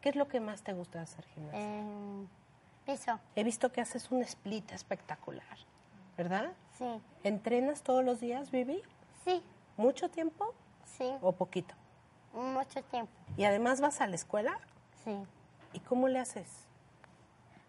[0.00, 1.60] ¿Qué es lo que más te gusta hacer gimnasia?
[1.60, 2.28] En
[2.86, 5.58] piso, He visto que haces un split espectacular,
[6.16, 6.52] ¿verdad?
[6.78, 6.86] sí,
[7.22, 8.80] ¿Entrenas todos los días, Vivi?
[9.26, 9.42] sí,
[9.76, 10.54] ¿Mucho tiempo
[10.84, 11.74] sí, o poquito?
[12.42, 14.58] Mucho tiempo, ¿Y además vas a la escuela?
[15.04, 15.16] sí.
[15.72, 16.48] ¿Y cómo le haces?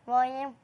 [0.05, 0.55] Voy en,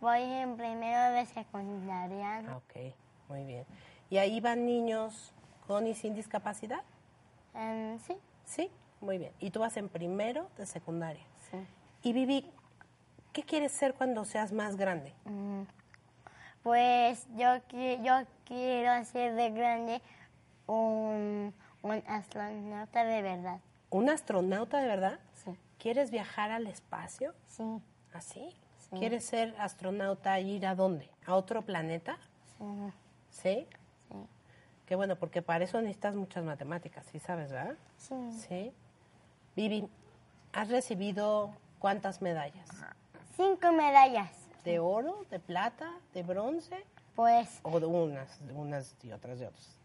[0.00, 2.38] voy en primero de secundaria.
[2.48, 2.94] Ah, ok,
[3.28, 3.66] muy bien.
[4.08, 5.32] ¿Y ahí van niños
[5.66, 6.82] con y sin discapacidad?
[7.54, 9.32] En- sí, Sí, muy bien.
[9.40, 11.24] ¿Y tú vas en primero de secundaria?
[11.50, 11.58] sí.
[12.02, 12.48] Y Vivi,
[13.32, 15.12] ¿qué quieres ser cuando seas más grande?
[15.24, 15.62] Mm,
[16.62, 17.56] Pues yo,
[18.02, 18.14] yo
[18.44, 20.02] quiero hacer de grande
[20.66, 23.60] un, un astronauta de verdad.
[23.90, 25.18] ¿Un astronauta de verdad?
[25.34, 27.34] Sí, ¿Quieres viajar al espacio?
[27.46, 27.80] sí,
[28.12, 28.54] ¿Así?
[28.78, 28.96] Sí.
[28.98, 31.10] ¿Quieres ser astronauta y ir a dónde?
[31.26, 32.18] ¿A otro planeta?
[32.58, 32.64] sí,
[33.30, 33.66] ¿Sí?
[34.08, 34.16] sí.
[34.86, 37.76] Qué bueno, porque para eso necesitas muchas matemáticas, ¿sí sabes, verdad?
[37.98, 38.14] sí.
[38.48, 38.72] Sí.
[39.56, 39.88] Vivi,
[40.52, 42.68] ¿has recibido cuántas medallas?
[43.36, 44.30] Cinco medallas.
[44.64, 46.84] ¿De oro, de plata, de bronce?
[47.14, 49.78] Pues ¿O de unas, de unas y otras de otros?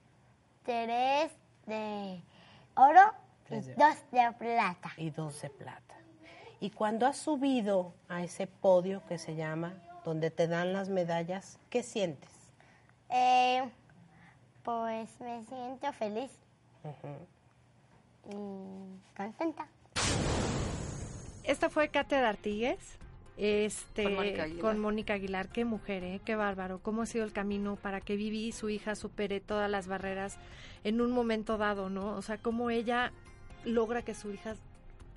[0.64, 1.32] tres
[1.66, 2.22] de
[2.76, 3.14] oro
[3.50, 4.92] y dos de plata.
[4.98, 5.96] y dos de plata.
[6.60, 9.74] Y cuando has subido a ese podio que se llama,
[10.06, 12.30] donde te dan las medallas, ¿qué sientes?
[13.10, 13.68] Eh,
[14.64, 16.32] pues me siento feliz
[18.30, 19.68] y contenta.
[21.44, 23.00] Esta fue Katia Artigues.
[23.38, 24.62] Este, Con Mónica Aguilar.
[24.62, 25.50] con Mónica Aguilar.
[25.50, 26.22] Qué mujer, ¿eh?
[26.24, 26.80] qué bárbaro.
[26.80, 30.38] ¿Cómo ha sido el camino para que Vivi y su hija supere todas las barreras
[30.84, 32.16] en un momento dado, no?
[32.16, 33.12] O sea, cómo ella
[33.66, 34.56] logra que su hija...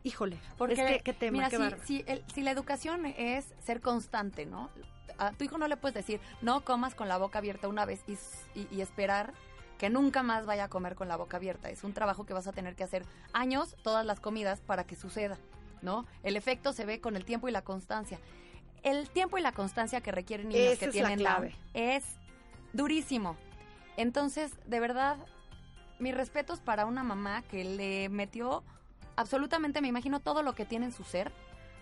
[0.04, 3.80] Híjole, Porque, es que, qué tema, mira, qué si, el- si la educación es ser
[3.80, 4.68] constante, ¿no?
[5.16, 8.02] A tu hijo no le puedes decir, no comas con la boca abierta una vez
[8.06, 9.32] y- y esperar
[9.78, 11.70] que nunca más vaya a comer con la boca abierta.
[11.70, 14.94] Es un trabajo que vas a tener que hacer años, todas las comidas, para que
[14.94, 15.38] suceda,
[15.84, 16.06] ¿no?
[16.22, 18.18] El efecto se ve con el tiempo y la constancia.
[18.82, 21.54] El tiempo y la constancia que requieren niños Esa que es la tienen clave.
[21.74, 22.04] Es
[22.72, 23.36] durísimo.
[23.96, 25.16] Entonces, de verdad,
[26.00, 28.64] mis respetos para una mamá que le metió
[29.16, 31.30] absolutamente, me imagino, todo lo que tiene en su ser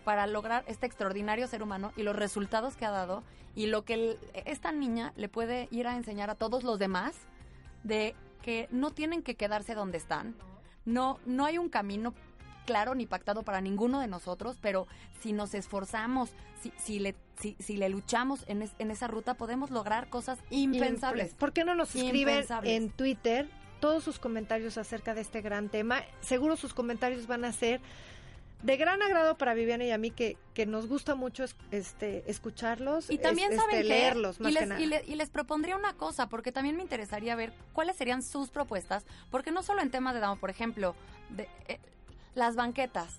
[0.04, 3.22] para lograr este extraordinario ser humano y los resultados que ha dado
[3.54, 7.14] y lo que el- esta niña le puede ir a enseñar a todos los demás
[7.84, 10.34] de que no tienen que quedarse donde están.
[10.84, 12.12] No, no hay un camino
[12.64, 14.86] claro ni pactado para ninguno de nosotros, pero
[15.20, 16.30] si nos esforzamos,
[16.62, 20.38] si, si, le, si, si le luchamos en, es- en esa ruta, podemos lograr cosas
[20.50, 21.34] impensables.
[21.34, 23.48] ¿Por qué no nos escriben en Twitter
[23.80, 26.02] todos sus comentarios acerca de este gran tema?
[26.20, 27.80] Seguro sus comentarios van a ser
[28.62, 32.22] de gran agrado para Viviana y a mí que, que nos gusta mucho es- este
[32.30, 33.94] escucharlos Y también es- saben este, qué?
[33.98, 34.80] leerlos más y les, que nada.
[34.80, 38.50] y le- y les propondría una cosa, porque también me interesaría ver cuáles serían sus
[38.50, 40.94] propuestas, porque no solo en temas de Down, por ejemplo,
[41.30, 41.80] de, eh,
[42.34, 43.18] las banquetas.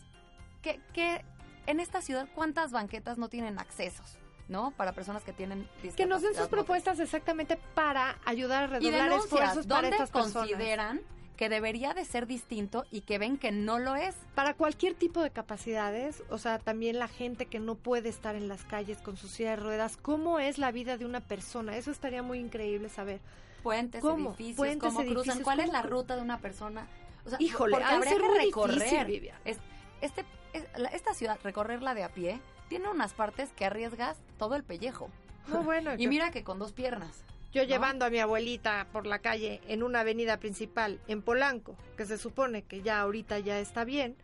[0.61, 1.23] ¿Qué, qué-
[1.67, 4.17] en esta ciudad, ¿cuántas banquetas no tienen accesos?
[4.49, 4.71] ¿No?
[4.71, 9.03] Para personas que tienen que nos den sus propuestas exactamente para ayudar a Y redoblar
[9.09, 10.49] denuncias, esfuerzos para ¿dónde estas personas.
[10.49, 11.01] consideran
[11.37, 14.15] que debería de ser distinto y que ven que no lo es?
[14.35, 18.49] Para cualquier tipo de capacidades, o sea, también la gente que no puede estar en
[18.49, 21.77] las calles con sus silla de ruedas, ¿cómo es la vida de una persona?
[21.77, 23.21] Eso estaría muy increíble saber.
[23.63, 24.31] Puentes, ¿Cómo?
[24.31, 26.85] edificios, Puentes, cómo cruzan, edificios, cuál es ¿cómo la ruta de una persona.
[27.25, 29.07] O sea, Híjole, porque habría ser que recorrer.
[29.07, 29.31] difícil.
[29.45, 29.59] Es-
[30.01, 34.55] este, es- la- esta ciudad, recorrerla de a pie, tiene unas partes que arriesgas todo
[34.55, 35.09] el pellejo.
[35.47, 37.23] No, bueno, Y yo- mira que con dos piernas.
[37.53, 37.67] Yo ¿no?
[37.67, 42.17] llevando a mi abuelita por la calle en una avenida principal en Polanco, que se
[42.17, 44.15] supone que ya ahorita ya está bien,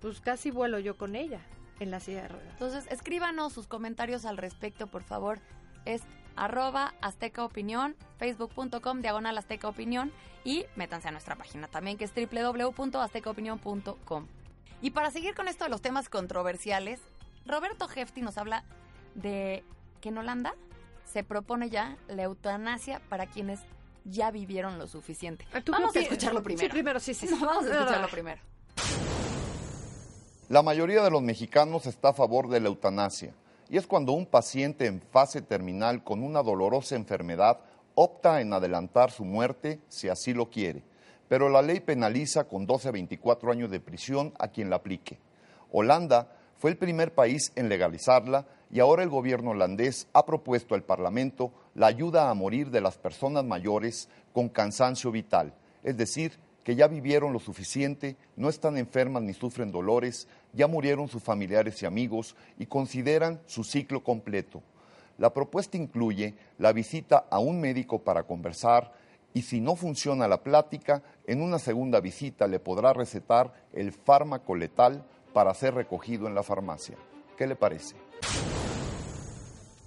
[0.00, 1.40] pues casi vuelo yo con ella
[1.80, 2.52] en la silla de ruedas.
[2.52, 5.40] Entonces, escríbanos sus comentarios al respecto, por favor.
[5.86, 6.02] Es
[6.36, 10.12] arroba Azteca Opinión, facebook.com, diagonal Azteca Opinión
[10.44, 14.26] y métanse a nuestra página también, que es www.aztecaopinión.com.
[14.82, 17.00] Y para seguir con esto de los temas controversiales,
[17.46, 18.62] Roberto Hefti nos habla
[19.14, 19.64] de
[20.00, 20.54] que en Holanda
[21.04, 23.60] se propone ya la eutanasia para quienes
[24.04, 25.46] ya vivieron lo suficiente.
[25.52, 26.66] Ah, ¿Tú Vamos a escucharlo primero.
[26.66, 27.26] Sí, primero, sí, sí.
[27.26, 27.44] No, sí.
[27.44, 28.08] vamos a escucharlo no.
[28.08, 28.40] primero.
[30.48, 33.34] La mayoría de los mexicanos está a favor de la eutanasia
[33.68, 37.60] y es cuando un paciente en fase terminal con una dolorosa enfermedad
[37.94, 40.82] opta en adelantar su muerte si así lo quiere,
[41.28, 45.18] pero la ley penaliza con 12 a 24 años de prisión a quien la aplique.
[45.72, 50.82] Holanda fue el primer país en legalizarla y ahora el gobierno holandés ha propuesto al
[50.82, 56.74] Parlamento la ayuda a morir de las personas mayores con cansancio vital, es decir, que
[56.74, 61.86] ya vivieron lo suficiente, no están enfermas ni sufren dolores, ya murieron sus familiares y
[61.86, 64.62] amigos y consideran su ciclo completo.
[65.18, 68.92] La propuesta incluye la visita a un médico para conversar
[69.34, 74.54] y si no funciona la plática, en una segunda visita le podrá recetar el fármaco
[74.54, 76.96] letal para ser recogido en la farmacia.
[77.36, 77.96] ¿Qué le parece?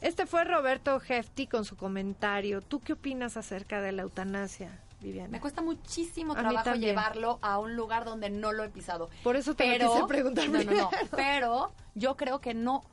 [0.01, 2.61] Este fue Roberto Hefti con su comentario.
[2.61, 5.29] ¿Tú qué opinas acerca de la eutanasia, Viviana?
[5.29, 9.09] Me cuesta muchísimo A trabajo llevarlo a un lugar donde no lo he pisado.
[9.23, 12.83] Por eso te lo pero, quise preguntar no, no, no, pero yo creo que no,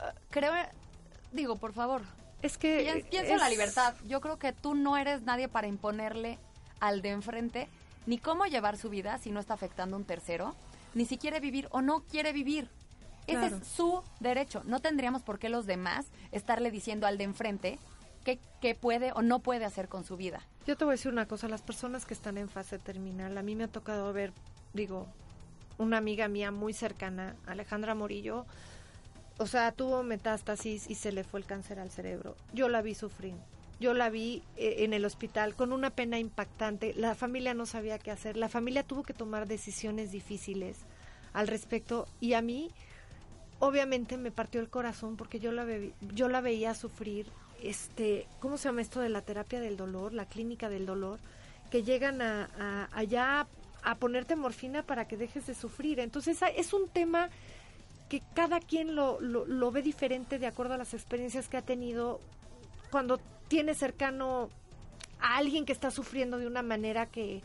[0.00, 0.52] eh, creo,
[1.32, 2.02] digo, por favor,
[2.42, 3.94] Es que pienso, en la libertad.
[4.06, 6.38] Yo creo que tú no eres nadie para imponerle
[6.80, 7.68] al de enfrente
[8.06, 10.54] ni cómo llevar su vida si no está afectando a un tercero,
[10.94, 12.68] ni si quiere vivir o no quiere vivir.
[13.26, 13.56] Ese Claro.
[13.56, 14.60] es su derecho.
[14.66, 17.78] No tendríamos por qué los demás estarle diciendo al de enfrente
[18.24, 20.40] qué, qué puede o no puede hacer con su vida.
[20.66, 23.42] Yo te voy a decir una cosa, las personas que están en fase terminal, a
[23.42, 24.32] mí me ha tocado ver,
[24.72, 25.06] digo,
[25.78, 28.46] una amiga mía muy cercana, Alejandra Morillo,
[29.38, 32.36] o sea, tuvo metástasis y se le fue el cáncer al cerebro.
[32.52, 33.34] Yo la vi sufrir.
[33.80, 36.94] Yo la vi eh, en el hospital con una pena impactante.
[36.94, 38.36] La familia no sabía qué hacer.
[38.36, 40.78] La familia tuvo que tomar decisiones difíciles
[41.32, 42.70] al respecto y a mí
[43.58, 45.66] obviamente me partió el corazón porque yo la
[46.00, 47.26] yo la veía sufrir
[47.64, 51.18] este cómo se llama esto de la terapia del dolor la clínica del dolor
[51.70, 53.46] que llegan a, a- allá
[53.82, 57.30] a ponerte morfina para que dejes de sufrir entonces a- es un tema
[58.08, 61.62] que cada quien lo, lo, lo ve diferente de acuerdo a las experiencias que ha
[61.62, 62.20] tenido
[62.90, 64.50] cuando tiene cercano
[65.20, 67.40] a alguien que está sufriendo de una manera que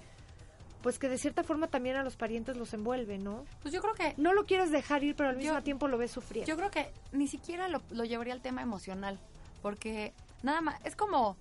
[0.81, 3.45] pues que de cierta forma también a los parientes los envuelve, ¿no?
[3.61, 5.97] Pues yo creo que No lo quieres dejar ir, pero al mismo Yo- tiempo lo
[5.97, 6.47] ves sufriendo.
[6.47, 9.19] Yo creo que ni siquiera lo, lo llevaría al tema emocional,
[9.61, 11.37] porque nada más, es como,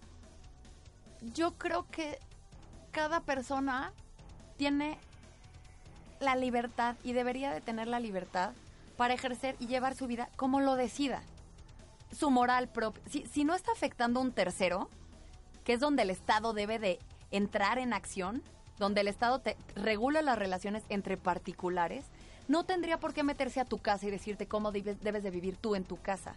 [1.34, 2.18] yo creo que
[2.90, 3.92] cada persona
[4.56, 4.98] tiene
[6.20, 8.52] la libertad y debería de tener la libertad
[8.96, 11.22] para ejercer y llevar su vida como lo decida.
[12.12, 13.02] Su moral propia.
[13.08, 14.88] Si, si no está afectando a un tercero,
[15.64, 16.98] que es donde el Estado debe de
[17.30, 18.42] entrar en acción,
[18.78, 22.06] donde el Estado te regula las relaciones entre particulares,
[22.48, 25.56] no tendría por qué meterse a tu casa y decirte cómo debes, debes de vivir
[25.56, 26.34] tú en tu casa.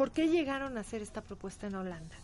[0.00, 2.16] ¿Por qué llegaron a hacer esta propuesta en Holanda?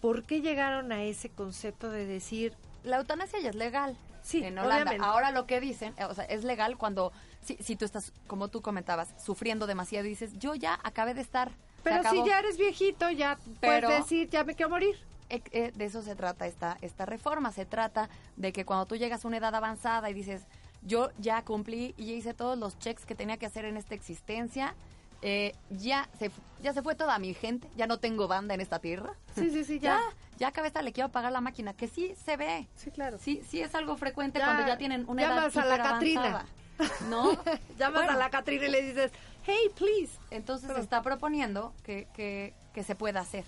[0.00, 2.54] ¿Por qué llegaron a ese concepto de decir,
[2.84, 3.96] La eutanasia ya es legal.
[4.22, 4.82] Sí, en Holanda.
[4.92, 5.04] obviamente.
[5.04, 8.46] Ahora lo que dicen, eh, o sea, es legal cuando, si, si tú estás, como
[8.46, 11.50] tú comentabas, sufriendo demasiado y dices, yo ya acabé de estar.
[11.82, 12.24] pero si acabó".
[12.24, 14.94] ya eres viejito, ya Pero- puedes decir, ya me quiero morir?
[15.28, 17.50] Eh, eh, de eso se trata esta, esta reforma.
[17.50, 20.42] Se trata de que cuando tú llegas a una edad avanzada y dices,
[20.82, 23.96] yo ya cumplí y ya hice todos los checks que tenía que hacer en esta
[23.96, 24.76] existencia,
[25.22, 26.30] eh, ya, se,
[26.62, 29.14] ya se fue toda mi gente, ya no tengo banda en esta tierra.
[29.34, 30.02] Sí, sí, sí, Ya, ya.
[30.38, 32.68] ya cabeza le quiero apagar la máquina, que sí se ve.
[32.76, 33.18] Sí, claro.
[33.18, 36.46] Sí, sí es algo frecuente Ya cuando ya tienen una edad llamas a la Catrina.
[37.08, 37.32] ¿no?
[37.76, 38.12] Llamas Bueno.
[38.12, 39.10] a la Catrina y le dices,
[39.44, 40.12] hey, please.
[40.30, 43.44] Entonces Pero- está proponiendo que, que, que se pueda hacer.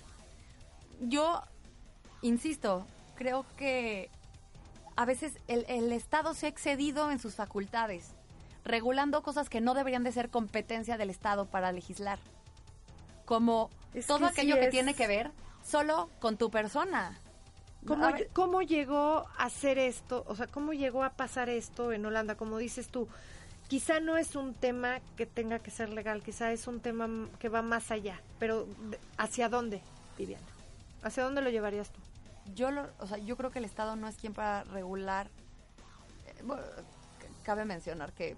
[0.99, 1.41] Yo,
[2.21, 4.09] insisto, creo que
[4.97, 8.13] a veces el, el Estado se ha excedido en sus facultades,
[8.63, 12.19] regulando cosas que no deberían de ser competencia del Estado para legislar.
[13.25, 15.31] Como Es todo que aquello sí que es- tiene que ver
[15.63, 17.17] solo con tu persona.
[17.87, 20.23] ¿Cómo, A ver, ¿Cómo llegó a hacer esto?
[20.27, 22.35] O sea, ¿cómo llegó a pasar esto en Holanda?
[22.35, 23.07] Como dices tú,
[23.67, 27.09] quizá no es un tema que tenga que ser legal, quizá es un tema
[27.39, 28.21] que va más allá.
[28.37, 28.67] Pero,
[29.17, 29.81] ¿hacia dónde,
[30.17, 30.45] Viviana?
[31.01, 31.99] ¿Hacia dónde lo llevarías tú?
[32.55, 35.27] yo, lo- o sea, yo creo que el Estado no es quien para regular.
[36.27, 36.61] eh, bueno,
[37.43, 38.35] cabe mencionar que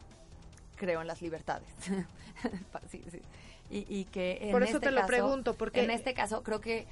[0.76, 1.68] creo en las libertades.
[2.72, 3.22] Pa- sí, sí.
[3.70, 6.44] Y, y que en Por eso este te lo caso- pregunto, porque- en este caso
[6.44, 6.86] creo que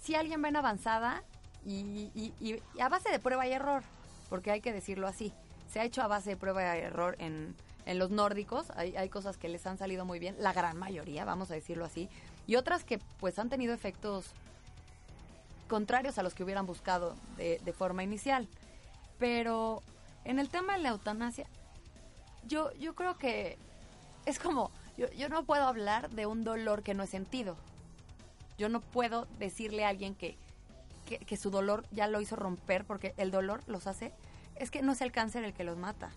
[0.00, 1.22] si alguien va en avanzada
[1.66, 3.82] y, y- y- y a base de prueba y error,
[4.28, 5.32] porque hay que decirlo así,
[5.72, 7.54] se ha hecho a base de prueba y error en,
[7.86, 11.24] en los nórdicos, hay, hay cosas que les han salido muy bien, la gran mayoría,
[11.24, 12.08] vamos a decirlo así,
[12.46, 14.26] y otras que pues han tenido efectos
[15.68, 18.48] contrarios a los que hubieran buscado de, de forma inicial.
[19.18, 19.82] Pero
[20.24, 21.46] en el tema de la eutanasia,
[22.46, 23.58] yo, yo creo que
[24.26, 27.56] es como, yo, yo no puedo hablar de un dolor que no he sentido.
[28.58, 30.36] Yo no puedo decirle a alguien que,
[31.06, 34.12] que, que su dolor ya lo hizo romper, porque el dolor los hace,
[34.56, 36.10] es que no es el cáncer el que los mata.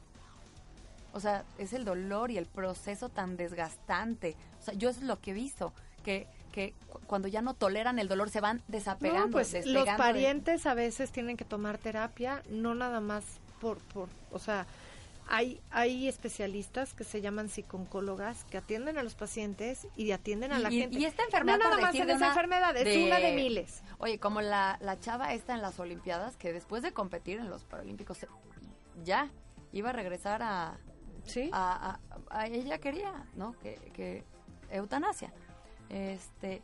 [1.13, 4.36] O sea, es el dolor y el proceso tan desgastante.
[4.61, 7.53] O sea, yo eso es lo que he visto, que, que cu- cuando ya no
[7.53, 9.26] toleran el dolor se van desapegando.
[9.28, 13.24] No, pues los de- parientes a veces tienen que tomar terapia, no nada más
[13.59, 14.65] por, por o sea,
[15.34, 20.60] hay, hay especialistas que se llaman psiconcólogas que atienden a los pacientes y atienden a
[20.60, 21.00] la y- gente.
[21.00, 23.82] y esta enfermedad, no nada más esa una- enfermedad, es de- una de miles.
[24.00, 27.64] Oye, como la, la chava esta en las Olimpiadas, que después de competir en los
[27.64, 28.26] Paralímpicos,
[29.06, 29.30] ya
[29.72, 30.78] iba a regresar a...
[31.24, 31.50] Sí.
[31.54, 31.98] A,
[32.30, 33.58] a- a- ella quería, ¿no?
[33.60, 34.26] Que, que
[34.70, 35.32] eutanasia.
[35.88, 36.62] Este,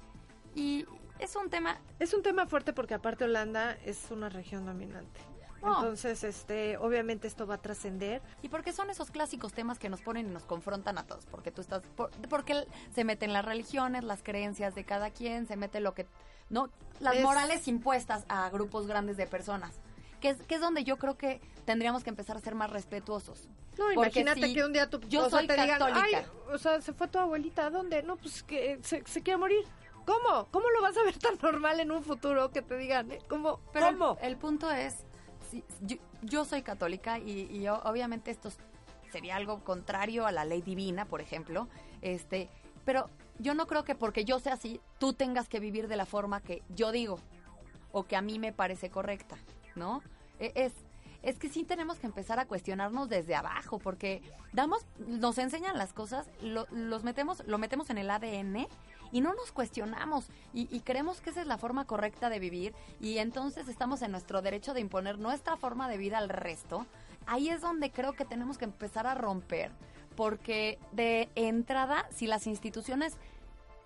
[0.55, 0.85] y
[1.19, 1.79] es un tema...
[1.99, 5.21] Es un tema fuerte porque aparte Holanda es una región dominante.
[5.61, 5.75] No.
[5.79, 8.21] Entonces, este, obviamente esto va a trascender.
[8.41, 11.51] Y porque son esos clásicos temas que nos ponen y nos confrontan a todos, porque
[11.51, 15.79] tú estás, por- porque se meten las religiones, las creencias de cada quien, se mete
[15.79, 16.05] lo que,
[16.49, 19.79] no, las Es- morales impuestas a grupos grandes de personas,
[20.21, 23.49] que es, que es donde yo creo que tendríamos que empezar a ser más respetuosos.
[23.77, 26.01] No, imagínate si que un día tu yo soy te digan, católica.
[26.03, 28.01] "Ay, o sea, se fue tu abuelita, ¿a dónde?
[28.03, 29.63] No, pues que se, se quiere morir.
[30.05, 30.47] ¿Cómo?
[30.51, 33.19] ¿Cómo lo vas a ver tan normal en un futuro que te digan, eh?
[33.27, 33.59] ¿Cómo?
[33.73, 34.17] Pero.
[34.21, 34.95] El, punto es,
[35.81, 38.49] yo, yo soy católica y, y o- obviamente esto
[39.11, 41.67] sería algo contrario a la ley divina, por ejemplo,
[42.01, 42.49] este,
[42.85, 46.05] pero yo no creo que porque yo sea así, tú tengas que vivir de la
[46.05, 47.19] forma que yo digo
[47.91, 49.37] o que a mí me parece correcta,
[49.75, 50.01] ¿no?
[50.39, 50.73] E- Es,
[51.23, 54.21] es que sí tenemos que empezar a cuestionarnos desde abajo, porque
[54.53, 58.67] damos, nos enseñan las cosas, lo, los metemos, lo metemos en el ADN
[59.11, 62.73] y no nos cuestionamos y, y creemos que esa es la forma correcta de vivir
[62.99, 66.85] y entonces estamos en nuestro derecho de imponer nuestra forma de vida al resto.
[67.25, 69.71] Ahí es donde creo que tenemos que empezar a romper,
[70.15, 73.17] porque de entrada, si las instituciones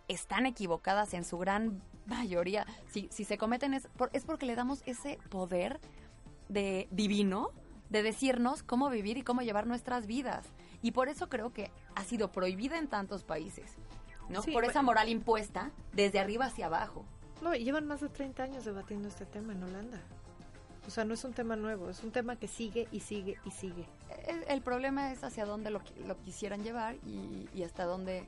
[0.07, 4.81] están equivocadas en su gran mayoría, si, se cometen es, por- es porque le damos
[4.85, 5.79] ese poder
[6.49, 7.49] de divino
[7.89, 10.45] de decirnos cómo vivir y cómo llevar nuestras vidas.
[10.81, 13.75] Y por eso creo que ha sido prohibida en tantos países,
[14.31, 14.41] ¿no?
[14.41, 17.05] Sí, por esa moral impuesta desde arriba hacia abajo.
[17.41, 19.99] No, y llevan más de 30 años debatiendo este tema en Holanda.
[20.87, 23.51] O sea, no es un tema nuevo, es un tema que sigue y sigue y
[23.51, 23.85] sigue.
[24.27, 28.25] El, el problema es hacia dónde lo, qui- lo quisieran llevar y, y hasta dónde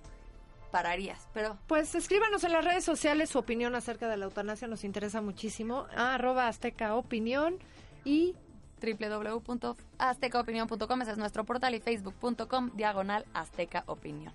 [0.71, 1.27] pararías.
[1.33, 5.21] Pero Pues escríbanos en las redes sociales su opinión acerca de la eutanasia, nos interesa
[5.21, 5.85] muchísimo.
[5.95, 7.57] Ah, arroba azteca opinión
[8.03, 8.35] y
[8.81, 14.33] www.aztecaopinión.com ese es nuestro portal y facebook.com diagonal azteca opinión.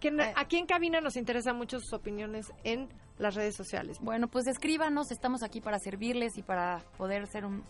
[0.00, 0.32] Que Eh.
[0.36, 2.88] aquí en cabina nos interesa mucho sus opiniones en
[3.18, 3.98] las redes sociales.
[4.00, 7.62] Bueno, pues escríbanos, estamos aquí para servirles y para poder ser un,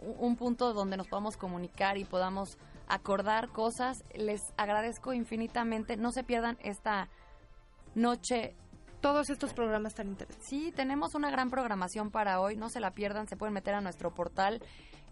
[0.00, 2.58] un punto donde nos podamos comunicar y podamos
[2.88, 4.02] acordar cosas.
[4.14, 5.96] Les agradezco infinitamente.
[5.96, 7.08] No se pierdan esta
[7.94, 8.54] noche.
[9.00, 10.48] Todos estos programas tan interesantes.
[10.48, 12.56] Sí, tenemos una gran programación para hoy.
[12.56, 14.60] No se la pierdan, se pueden meter a nuestro portal.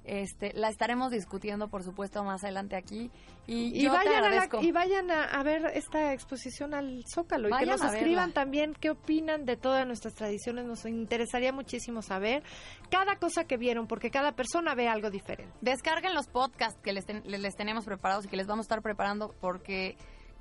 [0.09, 3.11] Este, la estaremos discutiendo, por supuesto, más adelante aquí.
[3.48, 4.61] Y, Y yo te vayan, a, la- agradezco.
[4.62, 7.96] y vayan a, a ver esta exposición al Zócalo y que Vayan nos verla.
[7.98, 10.64] escriban también qué opinan de todas nuestras tradiciones.
[10.64, 12.44] Nos interesaría muchísimo saber
[12.88, 15.52] cada cosa que vieron, porque cada persona ve algo diferente.
[15.61, 18.66] Descarguen los podcasts que les, ten- les- les tenemos preparados y que les vamos a
[18.66, 19.96] estar preparando porque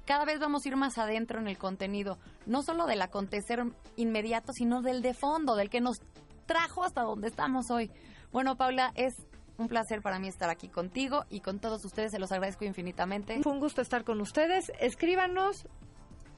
[0.06, 3.64] cada vez vamos a ir más adentro en el contenido, no solo del acontecer
[3.96, 5.98] inmediato, sino del de fondo, del que nos
[6.46, 7.90] trajo hasta donde estamos hoy.
[8.32, 9.16] Bueno, Paula, es
[9.58, 12.12] un placer para mí estar aquí contigo y con todos ustedes.
[12.12, 13.42] Se los agradezco infinitamente.
[13.42, 14.72] Fue un gusto estar con ustedes.
[14.80, 15.68] Escríbanos.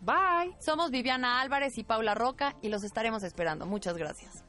[0.02, 0.56] Bye.
[0.60, 3.66] Somos Viviana Álvarez y Paula Roca y los estaremos esperando.
[3.66, 4.47] Muchas gracias.